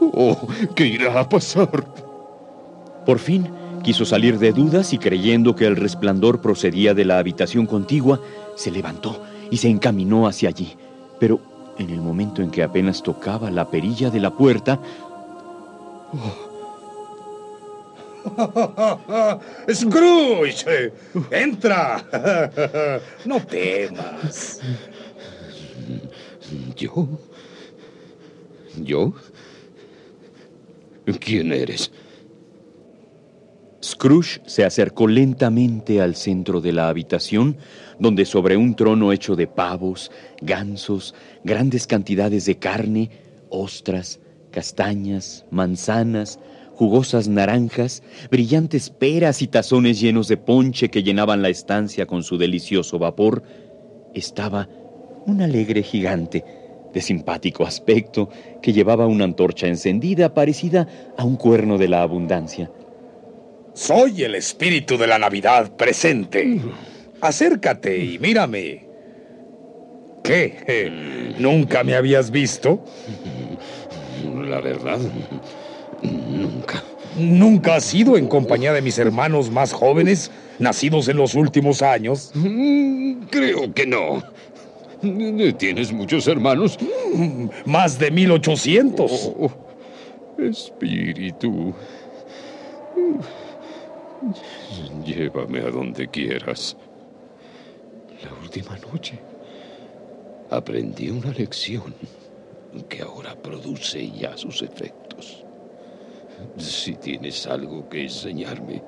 Oh, 0.00 0.38
¿qué 0.76 0.86
irá 0.86 1.18
a 1.18 1.28
pasar? 1.28 1.84
Por 3.04 3.18
fin 3.18 3.48
quiso 3.82 4.04
salir 4.06 4.38
de 4.38 4.52
dudas 4.52 4.92
y 4.94 4.98
creyendo 4.98 5.54
que 5.54 5.66
el 5.66 5.76
resplandor 5.76 6.40
procedía 6.40 6.94
de 6.94 7.04
la 7.04 7.18
habitación 7.18 7.66
contigua, 7.66 8.18
se 8.56 8.70
levantó 8.70 9.22
y 9.50 9.58
se 9.58 9.68
encaminó 9.68 10.26
hacia 10.26 10.48
allí. 10.48 10.74
Pero 11.20 11.38
en 11.78 11.90
el 11.90 12.00
momento 12.00 12.40
en 12.40 12.50
que 12.50 12.62
apenas 12.62 13.02
tocaba 13.02 13.50
la 13.50 13.70
perilla 13.70 14.10
de 14.10 14.20
la 14.20 14.30
puerta... 14.34 14.80
Scrooge, 19.70 20.92
entra. 21.30 22.02
No 23.26 23.38
temas. 23.44 24.60
¿Yo? 26.74 27.06
¿Yo? 28.76 29.12
¿Quién 31.20 31.52
eres? 31.52 31.90
Scrooge 33.84 34.40
se 34.46 34.64
acercó 34.64 35.06
lentamente 35.06 36.00
al 36.00 36.16
centro 36.16 36.62
de 36.62 36.72
la 36.72 36.88
habitación, 36.88 37.58
donde 37.98 38.24
sobre 38.24 38.56
un 38.56 38.74
trono 38.74 39.12
hecho 39.12 39.36
de 39.36 39.46
pavos, 39.46 40.10
gansos, 40.40 41.14
grandes 41.44 41.86
cantidades 41.86 42.46
de 42.46 42.56
carne, 42.56 43.10
ostras, 43.50 44.20
castañas, 44.50 45.44
manzanas, 45.50 46.40
jugosas 46.72 47.28
naranjas, 47.28 48.02
brillantes 48.30 48.88
peras 48.88 49.42
y 49.42 49.48
tazones 49.48 50.00
llenos 50.00 50.28
de 50.28 50.38
ponche 50.38 50.88
que 50.88 51.02
llenaban 51.02 51.42
la 51.42 51.50
estancia 51.50 52.06
con 52.06 52.22
su 52.22 52.38
delicioso 52.38 52.98
vapor, 52.98 53.42
estaba 54.14 54.66
un 55.26 55.42
alegre 55.42 55.82
gigante 55.82 56.42
de 56.94 57.00
simpático 57.02 57.66
aspecto 57.66 58.30
que 58.62 58.72
llevaba 58.72 59.06
una 59.06 59.24
antorcha 59.24 59.66
encendida 59.66 60.32
parecida 60.32 60.88
a 61.18 61.24
un 61.24 61.36
cuerno 61.36 61.76
de 61.76 61.88
la 61.88 62.00
abundancia. 62.02 62.70
Soy 63.74 64.22
el 64.22 64.36
espíritu 64.36 64.96
de 64.96 65.08
la 65.08 65.18
Navidad 65.18 65.72
presente. 65.76 66.60
Acércate 67.20 67.98
y 67.98 68.20
mírame. 68.20 68.86
¿Qué? 70.22 71.34
¿Nunca 71.38 71.82
me 71.82 71.96
habías 71.96 72.30
visto? 72.30 72.84
La 74.46 74.60
verdad, 74.60 74.98
nunca. 76.02 76.84
¿Nunca 77.18 77.74
has 77.76 77.92
ido 77.92 78.16
en 78.16 78.28
compañía 78.28 78.72
de 78.72 78.80
mis 78.80 78.98
hermanos 78.98 79.50
más 79.50 79.72
jóvenes, 79.72 80.30
nacidos 80.60 81.08
en 81.08 81.16
los 81.16 81.34
últimos 81.34 81.82
años? 81.82 82.32
Creo 83.30 83.74
que 83.74 83.86
no. 83.86 84.22
¿Tienes 85.58 85.92
muchos 85.92 86.28
hermanos? 86.28 86.78
Más 87.66 87.98
de 87.98 88.10
1800. 88.12 89.32
Oh, 89.36 89.50
espíritu. 90.38 91.74
Llévame 95.04 95.60
a 95.60 95.70
donde 95.70 96.08
quieras. 96.08 96.76
La 98.22 98.32
última 98.42 98.76
noche 98.78 99.18
aprendí 100.50 101.10
una 101.10 101.32
lección 101.32 101.94
que 102.88 103.02
ahora 103.02 103.34
produce 103.34 104.10
ya 104.10 104.36
sus 104.36 104.62
efectos. 104.62 105.44
Si 106.56 106.94
tienes 106.94 107.46
algo 107.46 107.88
que 107.88 108.02
enseñarme, 108.02 108.82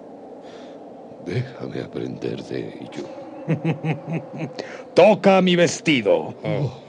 déjame 1.24 1.80
aprender 1.80 2.42
de 2.44 2.68
ello. 2.80 3.08
Toca 4.94 5.40
mi 5.40 5.56
vestido. 5.56 6.34
Oh. 6.42 6.85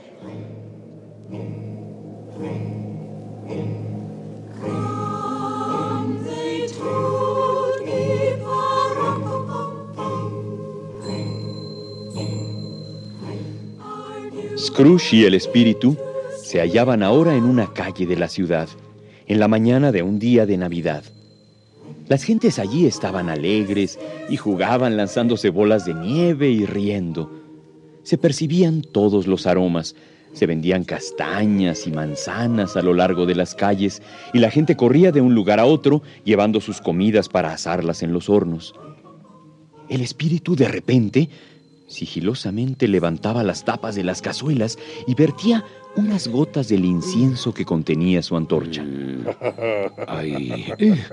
Scrooge 14.78 15.16
y 15.16 15.24
el 15.24 15.34
espíritu 15.34 15.96
se 16.40 16.60
hallaban 16.60 17.02
ahora 17.02 17.34
en 17.34 17.42
una 17.42 17.72
calle 17.72 18.06
de 18.06 18.14
la 18.14 18.28
ciudad, 18.28 18.68
en 19.26 19.40
la 19.40 19.48
mañana 19.48 19.90
de 19.90 20.04
un 20.04 20.20
día 20.20 20.46
de 20.46 20.56
Navidad. 20.56 21.02
Las 22.06 22.22
gentes 22.22 22.60
allí 22.60 22.86
estaban 22.86 23.28
alegres 23.28 23.98
y 24.28 24.36
jugaban 24.36 24.96
lanzándose 24.96 25.50
bolas 25.50 25.84
de 25.84 25.94
nieve 25.94 26.50
y 26.50 26.64
riendo. 26.64 27.28
Se 28.04 28.18
percibían 28.18 28.82
todos 28.82 29.26
los 29.26 29.48
aromas, 29.48 29.96
se 30.32 30.46
vendían 30.46 30.84
castañas 30.84 31.88
y 31.88 31.90
manzanas 31.90 32.76
a 32.76 32.82
lo 32.82 32.94
largo 32.94 33.26
de 33.26 33.34
las 33.34 33.56
calles 33.56 34.00
y 34.32 34.38
la 34.38 34.52
gente 34.52 34.76
corría 34.76 35.10
de 35.10 35.20
un 35.20 35.34
lugar 35.34 35.58
a 35.58 35.66
otro 35.66 36.02
llevando 36.22 36.60
sus 36.60 36.80
comidas 36.80 37.28
para 37.28 37.52
asarlas 37.52 38.04
en 38.04 38.12
los 38.12 38.28
hornos. 38.28 38.76
El 39.88 40.02
espíritu 40.02 40.54
de 40.54 40.68
repente 40.68 41.30
Sigilosamente 41.88 42.86
levantaba 42.86 43.42
las 43.42 43.64
tapas 43.64 43.94
de 43.94 44.04
las 44.04 44.20
cazuelas 44.22 44.78
y 45.06 45.14
vertía 45.14 45.64
unas 45.96 46.28
gotas 46.28 46.68
del 46.68 46.84
incienso 46.84 47.52
que 47.52 47.64
contenía 47.64 48.22
su 48.22 48.36
antorcha. 48.36 48.84
¿Hay, 50.06 50.52
eh, 50.78 51.04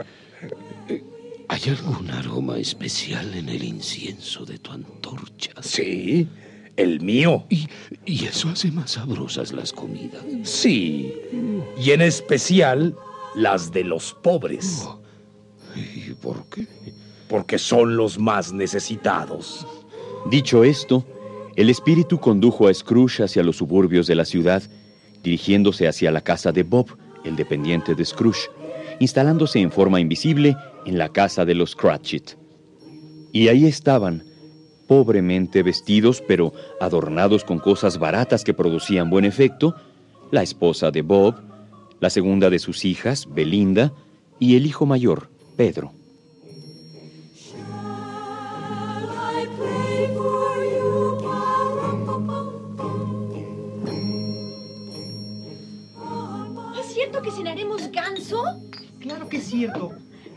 eh, 0.90 1.04
¿Hay 1.48 1.62
algún 1.70 2.10
aroma 2.12 2.58
especial 2.58 3.34
en 3.36 3.48
el 3.50 3.64
incienso 3.64 4.46
de 4.46 4.60
tu 4.60 4.72
antorcha? 4.72 5.52
Sí, 5.62 6.28
el 6.76 7.00
mío. 7.00 7.46
¿Y, 7.50 7.68
y 8.06 8.26
eso 8.26 8.50
hace 8.50 8.70
más 8.70 8.92
sabrosas 8.92 9.54
las 9.54 9.72
comidas? 9.72 10.24
Sí, 10.44 11.14
y 11.82 11.92
en 11.92 12.02
especial 12.02 12.96
las 13.34 13.72
de 13.72 13.86
los 13.86 14.14
pobres. 14.14 14.84
Oh, 14.86 15.02
¿Y 15.76 16.14
por 16.16 16.46
qué? 16.50 16.68
Porque 17.30 17.58
son 17.58 17.96
los 17.96 18.20
más 18.20 18.52
necesitados. 18.52 19.66
Dicho 20.26 20.64
esto, 20.64 21.06
el 21.56 21.70
espíritu 21.70 22.20
condujo 22.20 22.68
a 22.68 22.74
Scrooge 22.74 23.24
hacia 23.24 23.44
los 23.44 23.58
suburbios 23.58 24.08
de 24.08 24.16
la 24.16 24.26
ciudad, 24.26 24.64
dirigiéndose 25.24 25.88
hacia 25.88 26.12
la 26.12 26.22
casa 26.22 26.52
de 26.52 26.64
Bob, 26.64 26.98
el 27.24 27.36
dependiente 27.36 27.94
de 27.94 28.04
Scrooge, 28.04 28.50
instalándose 29.00 29.60
en 29.60 29.72
forma 29.72 30.00
invisible 30.00 30.58
en 30.86 30.98
la 30.98 31.10
casa 31.10 31.46
de 31.46 31.54
los 31.54 31.76
Cratchit. 31.76 32.32
Y 33.32 33.50
ahí 33.50 33.66
estaban, 33.66 34.24
pobremente 34.88 35.62
vestidos, 35.62 36.24
pero 36.28 36.54
adornados 36.80 37.44
con 37.44 37.60
cosas 37.60 38.00
baratas 38.00 38.44
que 38.44 38.54
producían 38.54 39.12
buen 39.12 39.26
efecto, 39.26 39.76
la 40.32 40.42
esposa 40.42 40.90
de 40.90 41.04
Bob, 41.04 41.36
la 42.00 42.10
segunda 42.10 42.50
de 42.50 42.60
sus 42.60 42.84
hijas, 42.84 43.28
Belinda, 43.32 43.94
y 44.40 44.56
el 44.56 44.66
hijo 44.66 44.88
mayor, 44.88 45.30
Pedro. 45.56 45.94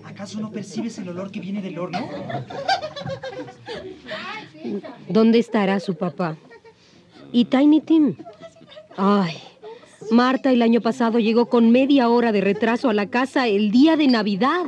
¿Acaso 0.05 0.41
no 0.41 0.51
percibes 0.51 0.99
el 0.99 1.09
olor 1.11 1.31
que 1.31 1.39
viene 1.39 1.63
del 1.63 1.79
horno? 1.79 2.09
¿Dónde 5.09 5.39
estará 5.39 5.79
su 5.81 5.95
papá? 5.95 6.37
¿Y 7.31 7.45
Tiny 7.45 7.81
Tim? 7.81 8.17
Ay, 8.97 9.37
Marta 10.11 10.51
el 10.51 10.63
año 10.63 10.81
pasado 10.81 11.19
llegó 11.19 11.47
con 11.47 11.71
media 11.71 12.09
hora 12.09 12.33
de 12.33 12.41
retraso 12.41 12.91
a 12.91 12.95
la 12.95 13.07
casa 13.07 13.47
el 13.47 13.71
día 13.71 13.97
de 13.97 14.09
Navidad. 14.09 14.67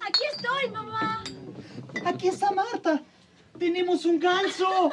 Aquí 0.00 0.22
estoy, 0.30 0.70
mamá. 0.70 1.24
Aquí 2.04 2.28
está 2.28 2.50
Marta. 2.50 3.00
Tenemos 3.58 4.04
un 4.04 4.20
ganso. 4.20 4.90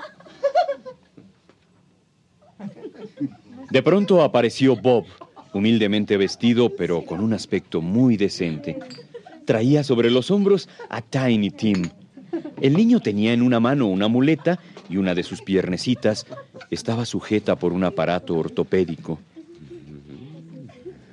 De 3.69 3.83
pronto 3.83 4.21
apareció 4.21 4.75
Bob, 4.75 5.05
humildemente 5.53 6.17
vestido, 6.17 6.75
pero 6.75 7.03
con 7.03 7.19
un 7.19 7.33
aspecto 7.33 7.81
muy 7.81 8.17
decente. 8.17 8.77
Traía 9.45 9.83
sobre 9.83 10.11
los 10.11 10.31
hombros 10.31 10.67
a 10.89 11.01
Tiny 11.01 11.51
Tim. 11.51 11.89
El 12.61 12.75
niño 12.75 12.99
tenía 12.99 13.33
en 13.33 13.41
una 13.41 13.59
mano 13.59 13.87
una 13.87 14.07
muleta 14.07 14.59
y 14.89 14.97
una 14.97 15.15
de 15.15 15.23
sus 15.23 15.41
piernecitas 15.41 16.25
estaba 16.69 17.05
sujeta 17.05 17.55
por 17.55 17.73
un 17.73 17.83
aparato 17.83 18.35
ortopédico. 18.35 19.19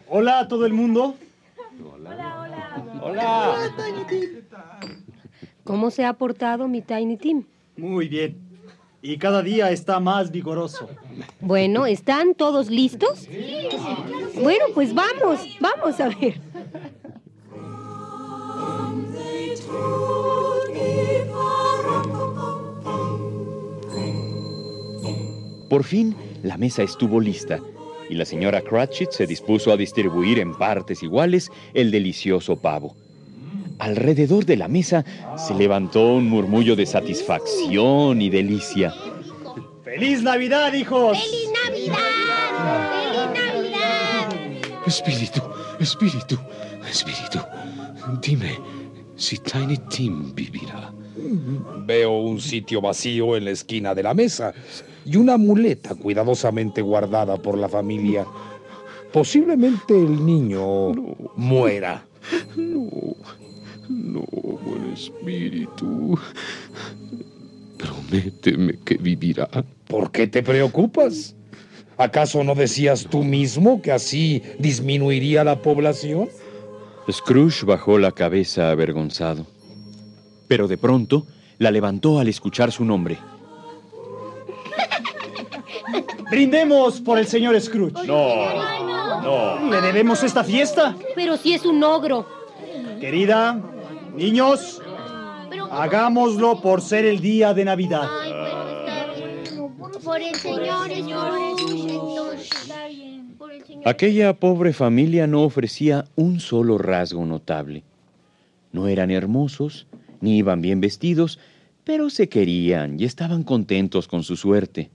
Hola 0.08 0.40
a 0.40 0.48
todo 0.48 0.66
el 0.66 0.72
mundo. 0.72 1.16
Hola. 3.02 3.72
¿Cómo 5.64 5.90
se 5.90 6.04
ha 6.04 6.12
portado 6.12 6.68
mi 6.68 6.82
Tiny 6.82 7.16
Tim? 7.16 7.44
Muy 7.76 8.08
bien. 8.08 8.43
Y 9.06 9.18
cada 9.18 9.42
día 9.42 9.70
está 9.70 10.00
más 10.00 10.30
vigoroso. 10.30 10.88
Bueno, 11.38 11.84
¿están 11.84 12.34
todos 12.34 12.70
listos? 12.70 13.28
Bueno, 14.34 14.64
pues 14.72 14.94
vamos, 14.94 15.40
vamos 15.60 16.00
a 16.00 16.08
ver. 16.08 16.40
Por 25.68 25.84
fin, 25.84 26.16
la 26.42 26.56
mesa 26.56 26.82
estuvo 26.82 27.20
lista 27.20 27.60
y 28.08 28.14
la 28.14 28.24
señora 28.24 28.62
Cratchit 28.62 29.10
se 29.10 29.26
dispuso 29.26 29.70
a 29.70 29.76
distribuir 29.76 30.38
en 30.38 30.54
partes 30.54 31.02
iguales 31.02 31.52
el 31.74 31.90
delicioso 31.90 32.56
pavo. 32.56 32.96
Alrededor 33.78 34.44
de 34.46 34.56
la 34.56 34.68
mesa 34.68 35.04
se 35.36 35.54
levantó 35.54 36.14
un 36.14 36.28
murmullo 36.28 36.76
de 36.76 36.86
satisfacción 36.86 38.22
y 38.22 38.30
delicia. 38.30 38.94
¡Feliz 39.82 40.22
Navidad, 40.22 40.72
hijos! 40.72 41.18
¡Feliz 41.18 41.50
Navidad! 41.66 41.96
¡Feliz 42.92 43.44
Navidad! 43.44 44.84
Espíritu, 44.86 45.40
espíritu, 45.80 46.38
espíritu. 46.88 47.40
Dime 48.20 48.58
si 49.16 49.38
Tiny 49.38 49.78
Tim 49.88 50.34
vivirá. 50.34 50.92
Veo 51.86 52.18
un 52.18 52.40
sitio 52.40 52.80
vacío 52.80 53.36
en 53.36 53.44
la 53.44 53.50
esquina 53.52 53.94
de 53.94 54.02
la 54.02 54.14
mesa 54.14 54.52
y 55.04 55.16
una 55.16 55.36
muleta 55.36 55.94
cuidadosamente 55.94 56.82
guardada 56.82 57.36
por 57.36 57.56
la 57.56 57.68
familia. 57.68 58.26
Posiblemente 59.12 59.96
el 59.96 60.24
niño 60.24 60.92
muera. 61.36 62.04
No, 62.56 62.88
no, 63.88 64.24
buen 64.64 64.92
espíritu. 64.92 66.18
Prométeme 67.78 68.78
que 68.84 68.96
vivirá. 68.96 69.48
¿Por 69.88 70.10
qué 70.10 70.26
te 70.26 70.42
preocupas? 70.42 71.34
¿Acaso 71.96 72.42
no 72.42 72.54
decías 72.54 73.06
tú 73.08 73.22
mismo 73.22 73.80
que 73.80 73.92
así 73.92 74.42
disminuiría 74.58 75.44
la 75.44 75.60
población? 75.60 76.28
Scrooge 77.10 77.64
bajó 77.64 77.98
la 77.98 78.12
cabeza 78.12 78.70
avergonzado. 78.70 79.46
Pero 80.48 80.66
de 80.66 80.76
pronto 80.76 81.26
la 81.58 81.70
levantó 81.70 82.18
al 82.18 82.28
escuchar 82.28 82.72
su 82.72 82.84
nombre. 82.84 83.18
Brindemos 86.30 87.00
por 87.00 87.18
el 87.18 87.26
señor 87.26 87.60
Scrooge. 87.60 88.06
No, 88.06 89.22
no. 89.22 89.70
¿Le 89.70 89.80
debemos 89.80 90.22
esta 90.24 90.42
fiesta? 90.42 90.96
Pero 91.14 91.36
si 91.36 91.54
es 91.54 91.64
un 91.64 91.82
ogro. 91.82 92.26
Querida, 93.00 93.60
niños, 94.16 94.80
hagámoslo 95.70 96.60
por 96.60 96.80
ser 96.80 97.04
el 97.04 97.20
día 97.20 97.54
de 97.54 97.64
Navidad. 97.64 98.08
Por 100.04 100.20
el 100.20 100.34
señor 100.34 100.88
Scrooge, 100.90 101.94
entonces. 101.94 102.72
Por 103.38 103.52
el 103.52 103.64
señor 103.64 103.88
Aquella 103.88 104.34
pobre 104.34 104.72
familia 104.72 105.26
no 105.26 105.42
ofrecía 105.42 106.04
un 106.14 106.40
solo 106.40 106.78
rasgo 106.78 107.24
notable. 107.24 107.84
No 108.72 108.88
eran 108.88 109.10
hermosos, 109.10 109.86
ni 110.20 110.38
iban 110.38 110.60
bien 110.60 110.80
vestidos, 110.80 111.38
pero 111.84 112.10
se 112.10 112.28
querían 112.28 113.00
y 113.00 113.04
estaban 113.04 113.44
contentos 113.44 114.08
con 114.08 114.22
su 114.22 114.36
suerte. 114.36 114.90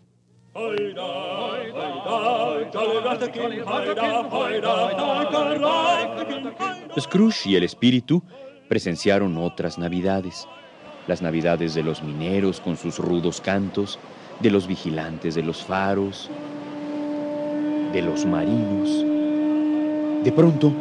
Scrooge 7.00 7.50
y 7.50 7.56
el 7.56 7.64
espíritu 7.64 8.24
presenciaron 8.70 9.36
otras 9.38 9.78
navidades. 9.78 10.48
Las 11.08 11.22
navidades 11.22 11.74
de 11.74 11.84
los 11.84 12.04
mineros 12.04 12.62
con 12.62 12.78
sus 12.78 13.00
rudos 13.00 13.42
cantos, 13.42 14.00
de 14.40 14.52
los 14.52 14.68
vigilantes 14.68 15.36
de 15.36 15.44
los 15.44 15.64
faros, 15.64 16.30
de 17.92 18.02
los 18.02 18.26
marinos. 18.26 19.04
De 20.24 20.32
pronto, 20.32 20.72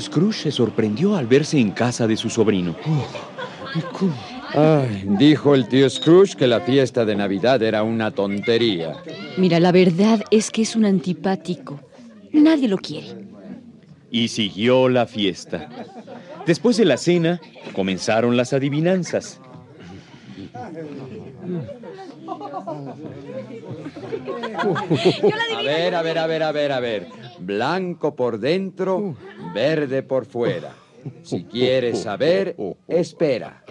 Scrooge 0.00 0.44
se 0.44 0.50
sorprendió 0.52 1.16
al 1.16 1.26
verse 1.26 1.58
en 1.58 1.72
casa 1.72 2.06
de 2.06 2.16
su 2.16 2.30
sobrino. 2.30 2.74
Ay, 4.54 5.04
dijo 5.18 5.54
el 5.54 5.66
tío 5.66 5.88
Scrooge 5.88 6.36
que 6.36 6.46
la 6.46 6.60
fiesta 6.60 7.04
de 7.04 7.16
Navidad 7.16 7.62
era 7.62 7.82
una 7.82 8.10
tontería. 8.10 8.96
Mira, 9.36 9.58
la 9.60 9.72
verdad 9.72 10.22
es 10.30 10.50
que 10.50 10.62
es 10.62 10.76
un 10.76 10.84
antipático. 10.84 11.80
Nadie 12.32 12.68
lo 12.68 12.76
quiere. 12.76 13.08
Y 14.10 14.28
siguió 14.28 14.88
la 14.88 15.06
fiesta. 15.06 15.68
Después 16.46 16.76
de 16.76 16.84
la 16.84 16.96
cena, 16.96 17.40
comenzaron 17.74 18.36
las 18.36 18.52
adivinanzas. 18.52 19.40
A 20.54 20.70
ver, 25.62 25.94
a 25.94 26.02
ver, 26.02 26.18
a 26.18 26.26
ver, 26.26 26.42
a 26.42 26.52
ver, 26.52 26.72
a 26.72 26.80
ver. 26.80 27.06
Blanco 27.38 28.14
por 28.14 28.38
dentro, 28.38 29.16
verde 29.54 30.02
por 30.02 30.26
fuera. 30.26 30.74
Si 31.22 31.44
quieres 31.44 32.02
saber, 32.02 32.54
espera. 32.88 33.64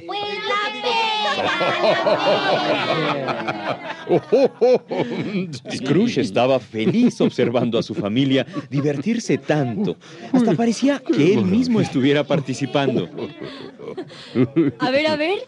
Scrooge 5.72 6.22
estaba 6.22 6.60
feliz 6.60 7.20
observando 7.22 7.78
a 7.78 7.84
su 7.84 7.94
familia 7.94 8.46
divertirse 8.70 9.38
tanto. 9.38 9.98
Hasta 10.32 10.54
parecía 10.54 11.00
que 11.00 11.34
él 11.34 11.46
mismo 11.46 11.82
estuviera 11.82 12.24
participando. 12.24 13.10
A 14.80 14.92
ver, 14.92 15.08
a 15.08 15.16
ver. 15.16 15.40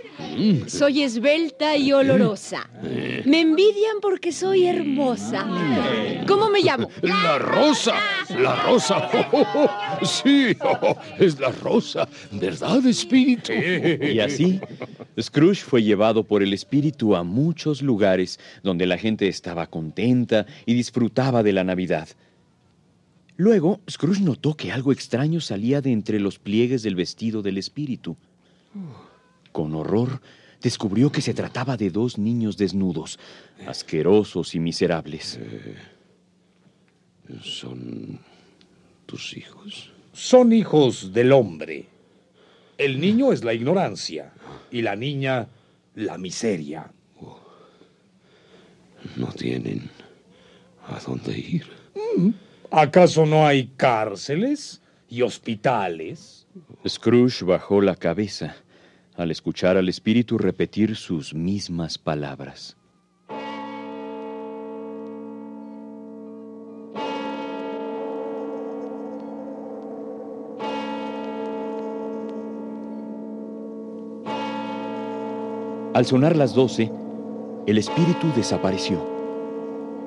Soy 0.68 1.04
esbelta 1.04 1.76
y 1.78 1.94
olorosa. 1.94 2.70
Me 3.26 3.41
envidian 3.41 3.98
porque 4.02 4.32
soy 4.32 4.68
hermosa. 4.68 5.46
¿Cómo 6.28 6.50
me 6.50 6.62
llamo? 6.62 6.89
La 7.02 7.38
rosa, 7.38 7.96
la 8.38 8.56
rosa. 8.64 9.10
Sí, 10.04 10.56
es 11.20 11.39
la 11.39 11.50
rosa, 11.50 12.08
¿verdad, 12.32 12.86
espíritu? 12.86 13.52
Y 13.54 14.20
así, 14.20 14.60
Scrooge 15.20 15.64
fue 15.64 15.82
llevado 15.84 16.23
por 16.23 16.43
el 16.43 16.53
espíritu 16.53 17.15
a 17.15 17.23
muchos 17.23 17.81
lugares 17.81 18.39
donde 18.63 18.86
la 18.86 18.97
gente 18.97 19.27
estaba 19.27 19.67
contenta 19.67 20.45
y 20.65 20.73
disfrutaba 20.73 21.43
de 21.43 21.53
la 21.53 21.63
Navidad. 21.63 22.09
Luego, 23.36 23.81
Scrooge 23.89 24.21
notó 24.21 24.55
que 24.55 24.71
algo 24.71 24.91
extraño 24.91 25.41
salía 25.41 25.81
de 25.81 25.91
entre 25.91 26.19
los 26.19 26.38
pliegues 26.38 26.84
del 26.84 26.95
vestido 26.95 27.41
del 27.41 27.57
espíritu. 27.57 28.15
Con 29.51 29.73
horror, 29.75 30.21
descubrió 30.61 31.11
que 31.11 31.21
se 31.21 31.34
trataba 31.34 31.75
de 31.75 31.89
dos 31.89 32.17
niños 32.17 32.57
desnudos, 32.57 33.19
asquerosos 33.67 34.55
y 34.55 34.59
miserables. 34.59 35.39
¿Son 37.41 38.19
tus 39.05 39.36
hijos? 39.36 39.91
Son 40.13 40.53
hijos 40.53 41.11
del 41.11 41.31
hombre. 41.31 41.88
El 42.77 42.99
niño 42.99 43.31
es 43.31 43.43
la 43.43 43.53
ignorancia 43.53 44.34
y 44.71 44.81
la 44.81 44.95
niña 44.95 45.47
la 45.96 46.18
miseria. 46.18 46.91
No 49.18 49.28
tienen 49.28 49.89
a 50.88 51.00
dónde 51.00 51.38
ir. 51.38 51.68
Mm, 52.18 52.30
¿Acaso 52.72 53.26
no 53.26 53.46
hay 53.46 53.68
cárceles 53.76 54.82
y 55.10 55.22
hospitales? 55.22 56.48
Scrooge 56.88 57.44
bajó 57.44 57.82
la 57.82 57.96
cabeza 57.96 58.56
al 59.16 59.32
escuchar 59.32 59.78
al 59.78 59.89
espíritu 59.89 60.38
repetir 60.38 60.96
sus 60.96 61.34
mismas 61.34 61.98
palabras. 61.98 62.78
Al 75.94 76.08
sonar 76.08 76.36
las 76.36 76.56
doce, 76.56 76.91
el 77.68 77.78
espíritu 77.78 78.26
desapareció. 78.36 79.00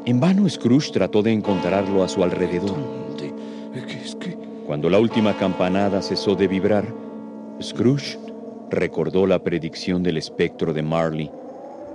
En 0.05 0.19
vano 0.19 0.49
Scrooge 0.49 0.91
trató 0.91 1.23
de 1.23 1.33
encontrarlo 1.33 2.03
a 2.03 2.09
su 2.09 2.25
alrededor. 2.25 2.77
Cuando 4.67 4.91
la 4.91 4.99
última 4.99 5.37
campanada 5.37 6.03
cesó 6.03 6.35
de 6.35 6.49
vibrar, 6.49 6.93
Scrooge 7.63 8.19
recordó 8.69 9.29
la 9.29 9.39
predicción 9.39 10.03
del 10.03 10.17
espectro 10.17 10.75
de 10.75 10.83
Marley 10.83 11.31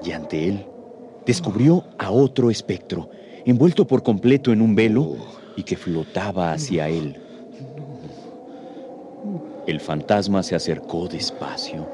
y 0.06 0.12
ante 0.14 0.48
él 0.48 0.66
descubrió 1.26 1.84
a 1.98 2.12
otro 2.12 2.50
espectro, 2.50 3.10
envuelto 3.46 3.86
por 3.86 4.04
completo 4.04 4.54
en 4.54 4.62
un 4.62 4.74
velo 4.74 5.18
y 5.58 5.64
que 5.64 5.76
flotaba 5.76 6.54
hacia 6.54 6.88
él. 6.88 7.18
El 9.68 9.82
fantasma 9.82 10.44
se 10.44 10.56
acercó 10.56 11.10
despacio, 11.10 11.86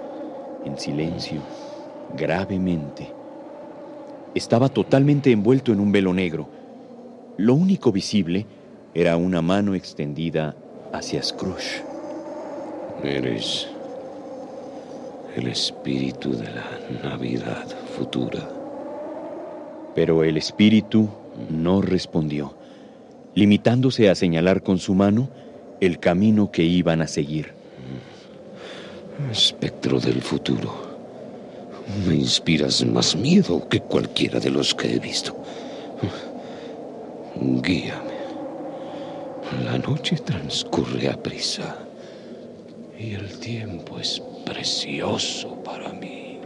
en 0.63 0.77
silencio, 0.77 1.41
gravemente. 2.15 3.11
Estaba 4.35 4.69
totalmente 4.69 5.31
envuelto 5.31 5.71
en 5.71 5.79
un 5.79 5.91
velo 5.91 6.13
negro. 6.13 6.47
Lo 7.37 7.53
único 7.53 7.91
visible 7.91 8.45
era 8.93 9.17
una 9.17 9.41
mano 9.41 9.75
extendida 9.75 10.55
hacia 10.93 11.21
Scrooge. 11.23 11.83
Eres 13.03 13.67
el 15.35 15.47
espíritu 15.47 16.31
de 16.31 16.45
la 16.45 17.09
Navidad 17.09 17.67
futura. 17.95 18.47
Pero 19.93 20.23
el 20.23 20.37
espíritu 20.37 21.09
no 21.49 21.81
respondió, 21.81 22.55
limitándose 23.35 24.09
a 24.09 24.15
señalar 24.15 24.63
con 24.63 24.79
su 24.79 24.95
mano 24.95 25.29
el 25.79 25.99
camino 25.99 26.51
que 26.51 26.63
iban 26.63 27.01
a 27.01 27.07
seguir. 27.07 27.53
Espectro 29.31 29.99
del 29.99 30.21
futuro. 30.21 30.86
Me 32.05 32.15
inspiras 32.15 32.85
más 32.85 33.15
miedo 33.15 33.67
que 33.69 33.79
cualquiera 33.79 34.39
de 34.39 34.49
los 34.49 34.75
que 34.75 34.95
he 34.95 34.99
visto. 34.99 35.35
Guíame. 37.35 38.17
La 39.63 39.77
noche 39.77 40.17
transcurre 40.17 41.09
a 41.09 41.15
prisa 41.15 41.77
y 42.99 43.13
el 43.13 43.39
tiempo 43.39 43.99
es 43.99 44.21
precioso 44.45 45.55
para 45.63 45.93
mí. 45.93 46.39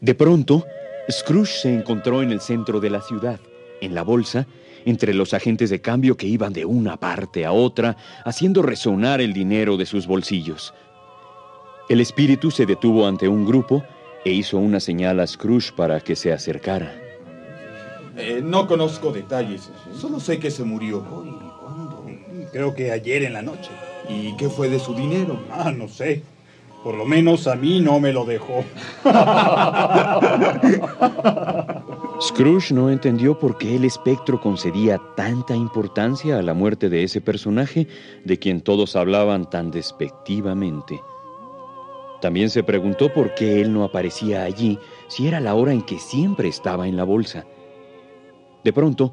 De 0.00 0.14
pronto, 0.14 0.66
Scrooge 1.10 1.52
se 1.52 1.74
encontró 1.74 2.22
en 2.22 2.30
el 2.30 2.40
centro 2.40 2.80
de 2.80 2.90
la 2.90 3.02
ciudad, 3.02 3.38
en 3.80 3.94
la 3.94 4.02
bolsa, 4.02 4.46
entre 4.86 5.14
los 5.14 5.34
agentes 5.34 5.70
de 5.70 5.80
cambio 5.80 6.16
que 6.16 6.26
iban 6.26 6.52
de 6.52 6.64
una 6.64 6.96
parte 6.96 7.44
a 7.44 7.52
otra, 7.52 7.96
haciendo 8.24 8.62
resonar 8.62 9.20
el 9.20 9.32
dinero 9.32 9.76
de 9.76 9.86
sus 9.86 10.06
bolsillos. 10.06 10.74
El 11.88 12.00
espíritu 12.00 12.50
se 12.50 12.66
detuvo 12.66 13.06
ante 13.06 13.28
un 13.28 13.46
grupo 13.46 13.84
e 14.24 14.32
hizo 14.32 14.56
una 14.58 14.80
señal 14.80 15.20
a 15.20 15.26
Scrooge 15.26 15.72
para 15.76 16.00
que 16.00 16.16
se 16.16 16.32
acercara. 16.32 16.92
Eh, 18.16 18.40
no 18.42 18.66
conozco 18.66 19.12
detalles, 19.12 19.70
solo 20.00 20.20
sé 20.20 20.38
que 20.38 20.50
se 20.50 20.64
murió. 20.64 21.04
Creo 22.52 22.74
que 22.74 22.92
ayer 22.92 23.24
en 23.24 23.32
la 23.34 23.42
noche. 23.42 23.70
¿Y 24.08 24.36
qué 24.36 24.48
fue 24.48 24.68
de 24.68 24.78
su 24.78 24.94
dinero? 24.94 25.42
Ah, 25.50 25.72
no 25.72 25.88
sé. 25.88 26.22
Por 26.84 26.96
lo 26.96 27.06
menos 27.06 27.46
a 27.46 27.56
mí 27.56 27.80
no 27.80 27.98
me 27.98 28.12
lo 28.12 28.26
dejó. 28.26 28.62
Scrooge 32.20 32.74
no 32.74 32.90
entendió 32.90 33.38
por 33.38 33.56
qué 33.56 33.76
el 33.76 33.86
espectro 33.86 34.38
concedía 34.38 35.00
tanta 35.16 35.56
importancia 35.56 36.38
a 36.38 36.42
la 36.42 36.52
muerte 36.52 36.90
de 36.90 37.02
ese 37.02 37.22
personaje 37.22 37.88
de 38.24 38.38
quien 38.38 38.60
todos 38.60 38.96
hablaban 38.96 39.48
tan 39.48 39.70
despectivamente. 39.70 41.00
También 42.20 42.50
se 42.50 42.62
preguntó 42.62 43.10
por 43.10 43.34
qué 43.34 43.62
él 43.62 43.72
no 43.72 43.84
aparecía 43.84 44.44
allí 44.44 44.78
si 45.08 45.26
era 45.26 45.40
la 45.40 45.54
hora 45.54 45.72
en 45.72 45.80
que 45.80 45.98
siempre 45.98 46.48
estaba 46.48 46.86
en 46.86 46.98
la 46.98 47.04
bolsa. 47.04 47.46
De 48.62 48.74
pronto, 48.74 49.10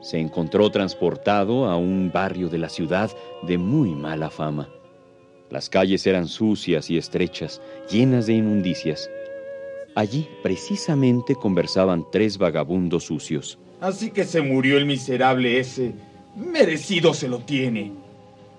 se 0.00 0.18
encontró 0.18 0.70
transportado 0.70 1.66
a 1.66 1.76
un 1.76 2.10
barrio 2.10 2.48
de 2.48 2.56
la 2.56 2.70
ciudad 2.70 3.10
de 3.42 3.58
muy 3.58 3.94
mala 3.94 4.30
fama. 4.30 4.70
Las 5.50 5.68
calles 5.68 6.06
eran 6.06 6.28
sucias 6.28 6.90
y 6.90 6.96
estrechas, 6.96 7.60
llenas 7.90 8.26
de 8.26 8.34
inmundicias. 8.34 9.10
Allí 9.96 10.28
precisamente 10.44 11.34
conversaban 11.34 12.06
tres 12.12 12.38
vagabundos 12.38 13.04
sucios. 13.04 13.58
Así 13.80 14.10
que 14.10 14.24
se 14.24 14.42
murió 14.42 14.78
el 14.78 14.86
miserable 14.86 15.58
ese. 15.58 15.92
Merecido 16.36 17.12
se 17.14 17.26
lo 17.26 17.40
tiene. 17.40 17.92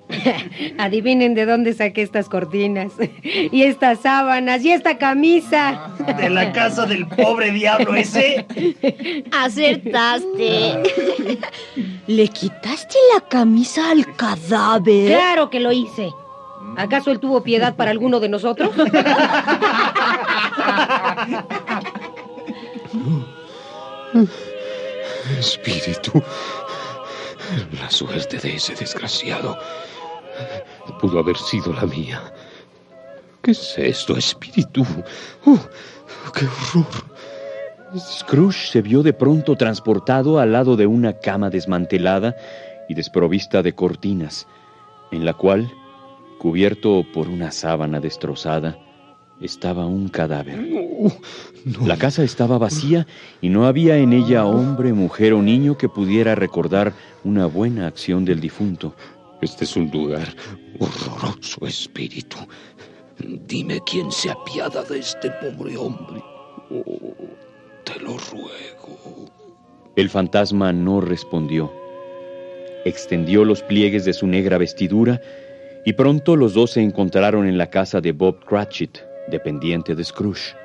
Adivinen 0.77 1.33
de 1.33 1.45
dónde 1.45 1.73
saqué 1.73 2.01
estas 2.01 2.27
cortinas, 2.27 2.91
y 3.23 3.63
estas 3.63 4.01
sábanas, 4.01 4.63
y 4.63 4.71
esta 4.71 4.97
camisa. 4.97 5.93
De 6.17 6.29
la 6.29 6.51
casa 6.51 6.85
del 6.85 7.07
pobre 7.07 7.51
diablo 7.51 7.95
ese. 7.95 8.45
Acertaste. 9.31 10.83
¿Le 12.07 12.27
quitaste 12.27 12.97
la 13.13 13.21
camisa 13.21 13.91
al 13.91 14.15
cadáver? 14.15 15.07
Claro 15.07 15.49
que 15.49 15.59
lo 15.59 15.71
hice. 15.71 16.09
¿Acaso 16.77 17.11
él 17.11 17.19
tuvo 17.19 17.43
piedad 17.43 17.75
para 17.75 17.91
alguno 17.91 18.19
de 18.19 18.29
nosotros? 18.29 18.71
Espíritu, 25.39 26.21
la 27.79 27.89
suerte 27.89 28.37
de 28.37 28.55
ese 28.55 28.75
desgraciado 28.75 29.57
pudo 30.99 31.19
haber 31.19 31.37
sido 31.37 31.73
la 31.73 31.85
mía. 31.85 32.21
¿Qué 33.41 33.51
es 33.51 33.77
esto, 33.77 34.15
espíritu? 34.15 34.85
¡Oh, 35.45 35.59
¡Qué 36.33 36.45
horror! 36.45 36.85
Scrooge 37.97 38.67
se 38.71 38.81
vio 38.81 39.03
de 39.03 39.13
pronto 39.13 39.55
transportado 39.55 40.39
al 40.39 40.53
lado 40.53 40.77
de 40.77 40.87
una 40.87 41.13
cama 41.19 41.49
desmantelada 41.49 42.35
y 42.87 42.93
desprovista 42.93 43.61
de 43.61 43.73
cortinas, 43.73 44.47
en 45.11 45.25
la 45.25 45.33
cual, 45.33 45.71
cubierto 46.41 47.05
por 47.13 47.27
una 47.27 47.51
sábana 47.51 47.99
destrozada, 47.99 48.75
estaba 49.39 49.85
un 49.85 50.09
cadáver. 50.09 50.57
La 51.85 51.97
casa 51.97 52.23
estaba 52.23 52.57
vacía 52.57 53.05
y 53.41 53.49
no 53.49 53.67
había 53.67 53.97
en 53.97 54.11
ella 54.11 54.47
hombre, 54.47 54.91
mujer 54.91 55.33
o 55.33 55.43
niño 55.43 55.77
que 55.77 55.87
pudiera 55.87 56.33
recordar 56.33 56.93
una 57.23 57.45
buena 57.45 57.85
acción 57.85 58.25
del 58.25 58.39
difunto. 58.39 58.95
Este 59.39 59.65
es 59.65 59.75
un 59.75 59.91
lugar 59.91 60.35
horroroso, 60.79 61.67
espíritu. 61.67 62.37
Dime 63.45 63.79
quién 63.85 64.11
se 64.11 64.31
apiada 64.31 64.81
de 64.81 64.97
este 64.97 65.29
pobre 65.29 65.77
hombre. 65.77 66.23
Oh, 66.71 67.13
te 67.83 67.99
lo 67.99 68.17
ruego. 68.17 69.29
El 69.95 70.09
fantasma 70.09 70.73
no 70.73 71.01
respondió. 71.01 71.71
Extendió 72.83 73.45
los 73.45 73.61
pliegues 73.61 74.05
de 74.05 74.13
su 74.13 74.25
negra 74.25 74.57
vestidura 74.57 75.21
y 75.85 75.93
pronto 75.93 76.35
los 76.35 76.53
dos 76.53 76.71
se 76.71 76.81
encontraron 76.81 77.47
en 77.47 77.57
la 77.57 77.69
casa 77.69 78.01
de 78.01 78.11
Bob 78.11 78.43
Cratchit, 78.45 78.99
dependiente 79.27 79.95
de 79.95 80.03
Scrooge. 80.03 80.55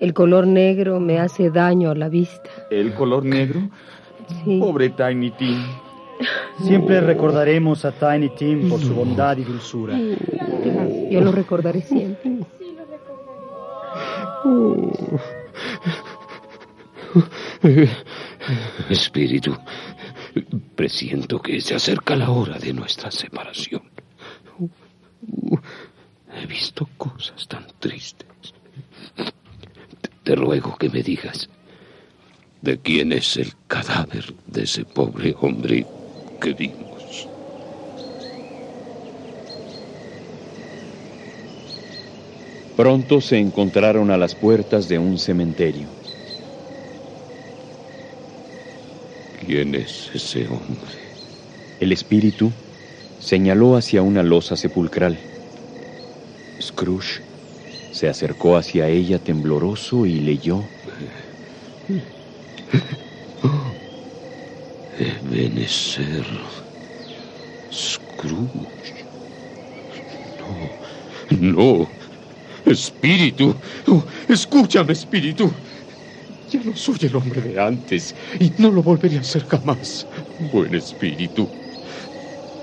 El 0.00 0.14
color 0.14 0.46
negro 0.46 1.00
me 1.00 1.18
hace 1.18 1.50
daño 1.50 1.90
a 1.90 1.94
la 1.94 2.08
vista. 2.08 2.50
¿El 2.70 2.92
color 2.94 3.24
negro? 3.24 3.60
Sí. 4.44 4.58
Pobre 4.58 4.90
Tiny 4.90 5.30
Tim. 5.32 5.62
Siempre 6.60 7.00
recordaremos 7.00 7.84
a 7.84 7.92
Tiny 7.92 8.30
Tim 8.30 8.68
por 8.68 8.80
su 8.80 8.94
bondad 8.94 9.36
y 9.38 9.44
dulzura. 9.44 9.98
Yo 11.10 11.20
lo 11.20 11.32
recordaré 11.32 11.82
siempre. 11.82 12.38
Espíritu, 18.90 19.56
presiento 20.74 21.40
que 21.40 21.60
se 21.60 21.74
acerca 21.74 22.16
la 22.16 22.30
hora 22.30 22.58
de 22.58 22.72
nuestra 22.72 23.10
separación. 23.10 23.82
He 26.34 26.46
visto 26.46 26.88
cosas 26.96 27.46
tan 27.46 27.66
tristes. 27.78 28.28
Te, 30.22 30.34
ruego 30.34 30.76
que 30.76 30.88
me 30.88 31.02
digas 31.02 31.48
de 32.60 32.78
quién 32.78 33.12
es 33.12 33.36
el 33.36 33.52
cadáver 33.66 34.34
de 34.46 34.62
ese 34.62 34.84
pobre 34.84 35.34
hombre 35.40 35.86
que 36.40 36.52
vimos. 36.54 37.28
Pronto 42.76 43.20
se 43.20 43.38
encontraron 43.38 44.10
a 44.10 44.16
las 44.16 44.34
puertas 44.34 44.88
de 44.88 44.98
un 44.98 45.18
cementerio. 45.18 46.01
¿Quién 49.46 49.74
es 49.74 50.08
ese 50.14 50.46
hombre? 50.46 50.92
El 51.80 51.90
espíritu 51.90 52.52
señaló 53.18 53.76
hacia 53.76 54.02
una 54.02 54.22
losa 54.22 54.56
sepulcral. 54.56 55.18
Scrooge 56.60 57.22
Se 57.90 58.08
acercó 58.08 58.56
hacia 58.56 58.88
ella 58.88 59.18
tembloroso 59.18 60.06
y 60.06 60.20
leyó. 60.20 60.62
Ebenezer 65.00 66.26
Scrooge. 67.72 69.06
No, 70.38 70.70
no. 71.40 71.88
Espíritu. 72.64 73.56
Escúchame, 74.28 74.92
espíritu. 74.92 75.50
Ya 76.52 76.60
no 76.62 76.74
soy 76.76 76.98
el 77.02 77.16
hombre 77.16 77.40
de 77.40 77.58
antes 77.60 78.14
y 78.38 78.52
no 78.58 78.70
lo 78.70 78.82
volveré 78.82 79.18
a 79.18 79.22
ser 79.24 79.44
jamás. 79.46 80.06
Buen 80.36 80.74
espíritu. 80.74 81.44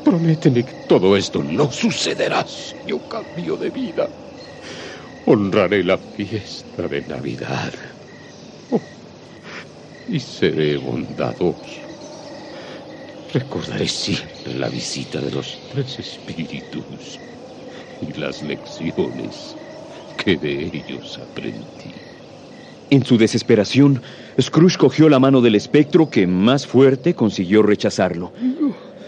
Prométeme 0.08 0.62
que 0.68 0.76
todo 0.92 1.16
esto 1.24 1.40
no 1.44 1.66
sucederá 1.72 2.42
yo 2.90 2.98
cambio 3.14 3.54
de 3.58 3.70
vida. 3.72 4.06
Honraré 5.26 5.84
la 5.84 5.98
fiesta 5.98 6.88
de 6.90 7.02
Navidad. 7.04 7.74
Oh, 8.70 8.90
y 10.06 10.20
seré 10.20 10.78
bondadoso. 10.78 11.88
Recordaré 13.32 13.88
siempre 13.88 14.54
la 14.56 14.70
visita 14.70 15.22
de 15.22 15.32
los 15.32 15.64
tres 15.68 16.00
espíritus 16.00 17.22
y 18.00 18.14
las 18.14 18.42
lecciones 18.42 19.60
que 20.18 20.38
de 20.38 20.70
ellos 20.74 21.20
aprendí. 21.20 22.09
En 22.92 23.06
su 23.06 23.20
desesperación, 23.20 24.02
Scrooge 24.42 24.78
cogió 24.78 25.10
la 25.10 25.20
mano 25.20 25.42
del 25.42 25.54
espectro 25.54 26.10
que 26.10 26.26
más 26.26 26.66
fuerte 26.66 27.14
consiguió 27.14 27.62
rechazarlo. 27.62 28.34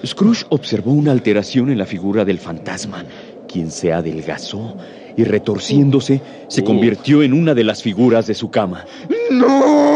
Scrooge 0.05 0.45
observó 0.49 0.91
una 0.91 1.11
alteración 1.11 1.71
en 1.71 1.79
la 1.79 1.87
figura 1.87 2.23
del 2.23 2.37
fantasma, 2.37 3.05
quien 3.47 3.71
se 3.71 3.91
adelgazó 3.91 4.77
y 5.17 5.23
retorciéndose 5.23 6.21
se 6.47 6.63
convirtió 6.63 7.23
en 7.23 7.33
una 7.33 7.55
de 7.55 7.63
las 7.63 7.81
figuras 7.81 8.27
de 8.27 8.35
su 8.35 8.51
cama. 8.51 8.85
¡No! 9.31 9.91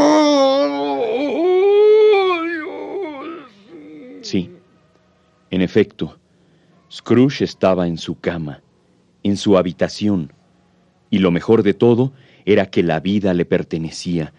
Sí, 4.22 4.50
en 5.52 5.62
efecto, 5.62 6.18
Scrooge 6.92 7.44
estaba 7.44 7.88
en 7.88 8.00
su 8.00 8.20
cama, 8.20 8.62
en 9.22 9.38
su 9.38 9.60
habitación, 9.60 10.34
y 11.12 11.20
lo 11.20 11.30
mejor 11.30 11.62
de 11.62 11.76
todo 11.76 12.12
era 12.46 12.68
que 12.68 12.84
la 12.84 13.00
vida 13.00 13.34
le 13.34 13.46
pertenecía 13.46 14.34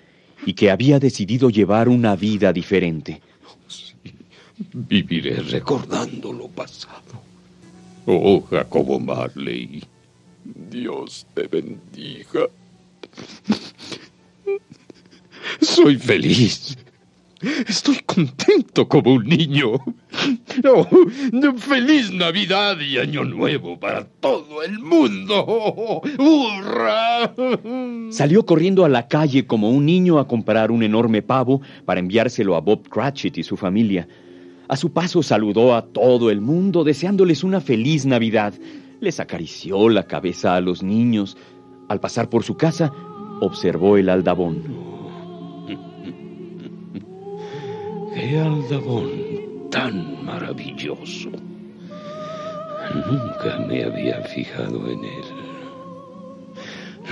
y 0.45 0.55
que 0.55 0.71
había 0.71 0.99
decidido 0.99 1.51
llevar 1.51 1.89
una 1.89 2.15
vida 2.17 2.53
diferente. 2.53 3.21
Viviré 4.73 5.37
recordando 5.43 6.33
lo 6.33 6.49
pasado. 6.49 7.21
Oh, 8.07 8.41
Jacobo 8.49 9.01
Marley, 9.01 9.83
Dios 10.45 11.27
te 11.35 11.49
bendiga. 11.49 12.49
Soy 15.61 15.97
feliz. 15.97 16.77
Estoy 17.69 17.99
contento 18.07 18.89
como 18.89 19.15
un 19.15 19.25
niño. 19.25 19.73
Oh, 20.65 20.87
feliz 21.59 22.11
Navidad 22.11 22.79
y 22.81 22.97
Año 22.97 23.25
Nuevo 23.25 23.79
para 23.79 24.05
todo 24.05 24.63
el 24.63 24.79
mundo. 24.79 26.01
¡Hurra! 26.19 27.35
Salió 28.11 28.47
corriendo 28.47 28.87
a 28.87 28.89
la 28.89 29.07
calle 29.07 29.47
como 29.47 29.71
un 29.71 29.85
niño 29.85 30.19
a 30.19 30.27
comprar 30.27 30.71
un 30.71 30.83
enorme 30.83 31.21
pavo 31.21 31.61
para 31.85 32.01
enviárselo 32.01 32.57
a 32.57 32.61
Bob 32.61 32.89
Cratchit 32.89 33.37
y 33.37 33.43
su 33.43 33.57
familia. 33.57 34.09
A 34.69 34.77
su 34.77 34.93
paso 34.93 35.23
saludó 35.23 35.75
a 35.75 35.83
todo 35.83 36.31
el 36.31 36.41
mundo 36.41 36.85
deseándoles 36.85 37.45
una 37.45 37.61
feliz 37.61 38.07
Navidad. 38.07 38.55
Les 39.01 39.21
acarició 39.21 39.91
la 39.91 40.05
cabeza 40.05 40.57
a 40.57 40.61
los 40.63 40.83
niños. 40.83 41.37
Al 41.89 42.01
pasar 42.01 42.31
por 42.31 42.45
su 42.45 42.57
casa, 42.57 42.91
observó 43.41 43.99
el 43.99 44.09
aldabón. 44.09 44.96
¡Qué 48.17 48.39
aldabón 48.39 49.11
tan 49.71 50.25
maravilloso! 50.25 51.29
Nunca 52.95 53.59
me 53.69 53.85
había 53.85 54.23
fijado 54.23 54.89
en 54.91 55.05
él. 55.05 55.25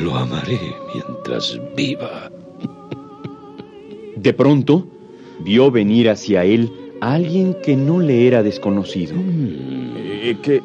Lo 0.02 0.16
amaré 0.16 0.59
mientras 0.94 1.61
viva. 1.76 2.30
De 4.16 4.32
pronto, 4.32 4.86
vio 5.40 5.70
venir 5.70 6.09
hacia 6.09 6.42
él 6.46 6.72
a 7.02 7.12
alguien 7.12 7.55
que 7.62 7.76
no 7.76 8.00
le 8.00 8.26
era 8.26 8.42
desconocido. 8.42 9.14
Eh, 9.14 10.38
¿qué, 10.42 10.62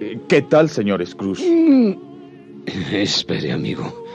eh, 0.00 0.18
¿Qué 0.26 0.40
tal, 0.40 0.70
señor 0.70 1.06
Scrooge? 1.06 1.44
Mm. 1.46 1.96
Espere, 2.94 3.52
amigo. 3.52 4.06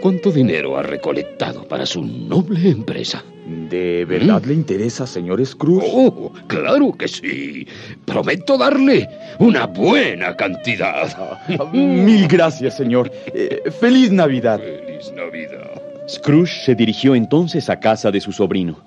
¿Cuánto 0.00 0.30
dinero 0.30 0.76
ha 0.76 0.84
recolectado 0.84 1.66
para 1.66 1.84
su 1.84 2.04
noble 2.04 2.70
empresa? 2.70 3.24
¿De 3.46 4.04
verdad 4.04 4.42
le 4.44 4.54
interesa, 4.54 5.06
señor 5.06 5.44
Scrooge? 5.46 5.86
Oh, 5.92 6.32
claro 6.48 6.92
que 6.98 7.06
sí. 7.06 7.64
Prometo 8.04 8.58
darle 8.58 9.08
una 9.38 9.66
buena 9.66 10.36
cantidad. 10.36 11.38
Mil 11.72 12.26
gracias, 12.26 12.76
señor. 12.76 13.08
Eh, 13.32 13.62
feliz 13.78 14.10
Navidad. 14.10 14.58
Feliz 14.58 15.12
Navidad. 15.14 15.80
Scrooge 16.08 16.64
se 16.64 16.74
dirigió 16.74 17.14
entonces 17.14 17.70
a 17.70 17.78
casa 17.78 18.10
de 18.10 18.20
su 18.20 18.32
sobrino. 18.32 18.80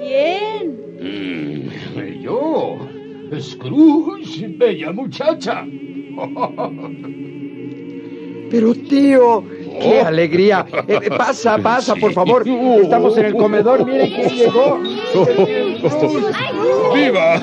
¿Quién? 0.00 0.72
Mm, 1.00 2.22
yo, 2.22 2.78
Scrooge, 3.38 4.48
bella 4.56 4.90
muchacha. 4.92 5.64
Pero 8.50 8.74
tío, 8.74 9.44
qué 9.80 10.00
alegría. 10.00 10.66
Eh, 10.86 10.98
eh, 11.02 11.10
pasa, 11.10 11.58
pasa, 11.58 11.94
por 11.94 12.12
favor. 12.12 12.46
Estamos 12.46 13.16
en 13.18 13.26
el 13.26 13.34
comedor. 13.34 13.84
Mire 13.86 14.08
quién 14.08 14.28
llegó. 14.30 14.78
¡Viva! 16.94 17.40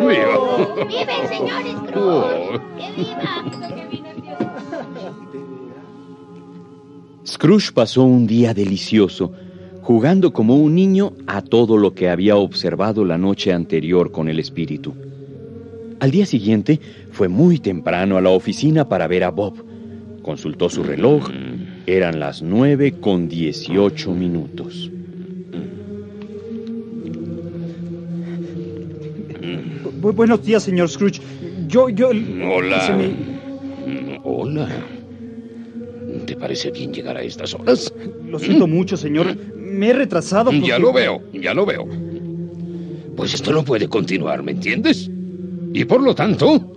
¡Viva 0.00 1.12
el 1.22 1.28
señor 1.28 1.62
Scrooge! 1.86 2.60
¡Que 2.76 2.92
viva! 2.96 3.50
Scrooge 7.26 7.72
pasó 7.72 8.02
un 8.02 8.26
día 8.26 8.54
delicioso, 8.54 9.32
jugando 9.82 10.32
como 10.32 10.56
un 10.56 10.74
niño 10.74 11.12
a 11.26 11.42
todo 11.42 11.76
lo 11.76 11.94
que 11.94 12.08
había 12.08 12.36
observado 12.36 13.04
la 13.04 13.18
noche 13.18 13.52
anterior 13.52 14.10
con 14.10 14.28
el 14.28 14.38
espíritu. 14.40 14.94
Al 16.00 16.10
día 16.10 16.26
siguiente 16.26 16.80
fue 17.12 17.28
muy 17.28 17.58
temprano 17.58 18.16
a 18.16 18.20
la 18.20 18.30
oficina 18.30 18.88
para 18.88 19.06
ver 19.06 19.22
a 19.22 19.30
Bob. 19.30 19.62
Consultó 20.22 20.68
su 20.70 20.82
reloj. 20.82 21.28
Eran 21.90 22.20
las 22.20 22.40
nueve 22.40 22.94
con 23.00 23.28
dieciocho 23.28 24.14
minutos. 24.14 24.88
Bu- 30.00 30.12
buenos 30.14 30.40
días, 30.44 30.62
señor 30.62 30.88
Scrooge. 30.88 31.20
Yo, 31.66 31.88
yo... 31.88 32.10
Hola. 32.10 32.96
me- 32.96 34.20
Hola. 34.22 34.68
¿Te 36.26 36.36
parece 36.36 36.70
bien 36.70 36.92
llegar 36.94 37.16
a 37.16 37.22
estas 37.22 37.54
horas? 37.54 37.92
Lo 38.24 38.38
siento 38.38 38.68
mucho, 38.68 38.96
señor. 38.96 39.36
Me 39.56 39.88
he 39.88 39.92
retrasado 39.92 40.52
porque... 40.52 40.68
Ya 40.68 40.78
lo 40.78 40.92
veo, 40.92 41.20
ya 41.32 41.54
lo 41.54 41.66
veo. 41.66 41.88
Pues 43.16 43.34
esto 43.34 43.50
no 43.50 43.64
puede 43.64 43.88
continuar, 43.88 44.44
¿me 44.44 44.52
entiendes? 44.52 45.10
Y 45.72 45.84
por 45.86 46.02
lo 46.04 46.14
tanto, 46.14 46.72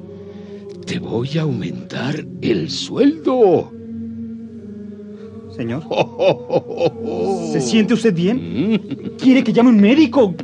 te 0.87 0.97
voy 0.97 1.37
a 1.37 1.43
aumentar 1.43 2.25
el 2.41 2.71
sueldo. 2.71 3.71
Señor. 5.55 5.83
¿Se 7.51 7.61
siente 7.61 7.93
usted 7.93 8.13
bien? 8.13 9.15
¿Quiere 9.19 9.43
que 9.43 9.53
llame 9.53 9.69
un 9.69 9.79
médico? 9.79 10.35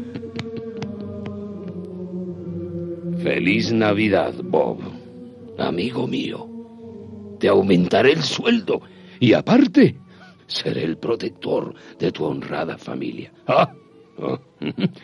Feliz 3.23 3.71
Navidad, 3.71 4.33
Bob. 4.43 4.79
Amigo 5.57 6.07
mío. 6.07 6.47
Te 7.39 7.47
aumentaré 7.47 8.13
el 8.13 8.23
sueldo 8.23 8.81
y 9.19 9.33
aparte 9.33 9.97
seré 10.47 10.83
el 10.83 10.97
protector 10.97 11.73
de 11.97 12.11
tu 12.11 12.25
honrada 12.25 12.77
familia. 12.77 13.31
Ah, 13.47 13.71
ah, 14.21 14.39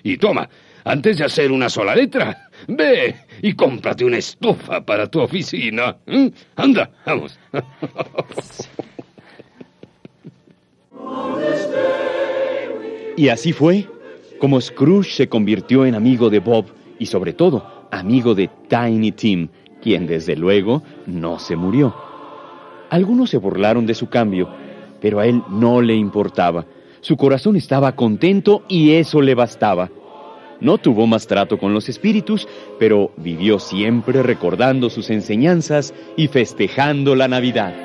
Y 0.03 0.18
toma, 0.18 0.47
antes 0.84 1.18
de 1.18 1.26
hacer 1.26 1.51
una 1.51 1.70
sola 1.70 1.95
letra, 1.95 2.49
ve 2.68 3.16
y 3.41 3.53
cómprate 3.53 4.06
una 4.06 4.18
estufa 4.18 4.86
para 4.86 5.10
tu 5.10 5.20
oficina. 5.22 5.97
¿Mm? 6.06 6.28
Anda, 6.56 6.91
vamos. 7.06 7.39
Y 13.18 13.30
así 13.30 13.53
fue 13.53 13.88
como 14.39 14.60
Scrooge 14.60 15.12
se 15.12 15.30
convirtió 15.30 15.86
en 15.86 15.95
amigo 15.95 16.30
de 16.30 16.39
Bob 16.39 16.66
y 16.99 17.06
sobre 17.06 17.34
todo 17.34 17.88
amigo 17.91 18.36
de 18.36 18.49
Tiny 18.68 19.12
Tim, 19.12 19.47
quien 19.82 20.06
desde 20.06 20.36
luego 20.36 20.84
no 21.06 21.39
se 21.39 21.56
murió. 21.56 21.95
Algunos 22.89 23.30
se 23.30 23.38
burlaron 23.38 23.86
de 23.86 23.93
su 23.93 24.10
cambio, 24.10 24.49
pero 25.01 25.20
a 25.20 25.26
él 25.26 25.41
no 25.49 25.82
le 25.82 25.95
importaba. 25.95 26.66
Su 27.01 27.18
corazón 27.18 27.56
estaba 27.56 27.95
contento 27.95 28.64
y 28.68 28.91
eso 28.93 29.22
le 29.22 29.36
bastaba. 29.36 29.89
No 30.60 30.78
tuvo 30.78 31.06
más 31.08 31.28
trato 31.28 31.58
con 31.58 31.74
los 31.74 31.89
espíritus, 31.89 32.47
pero 32.80 33.12
vivió 33.18 33.60
siempre 33.60 34.24
recordando 34.24 34.89
sus 34.89 35.10
enseñanzas 35.10 35.93
y 36.16 36.28
festejando 36.28 37.16
la 37.16 37.28
Navidad. 37.28 37.84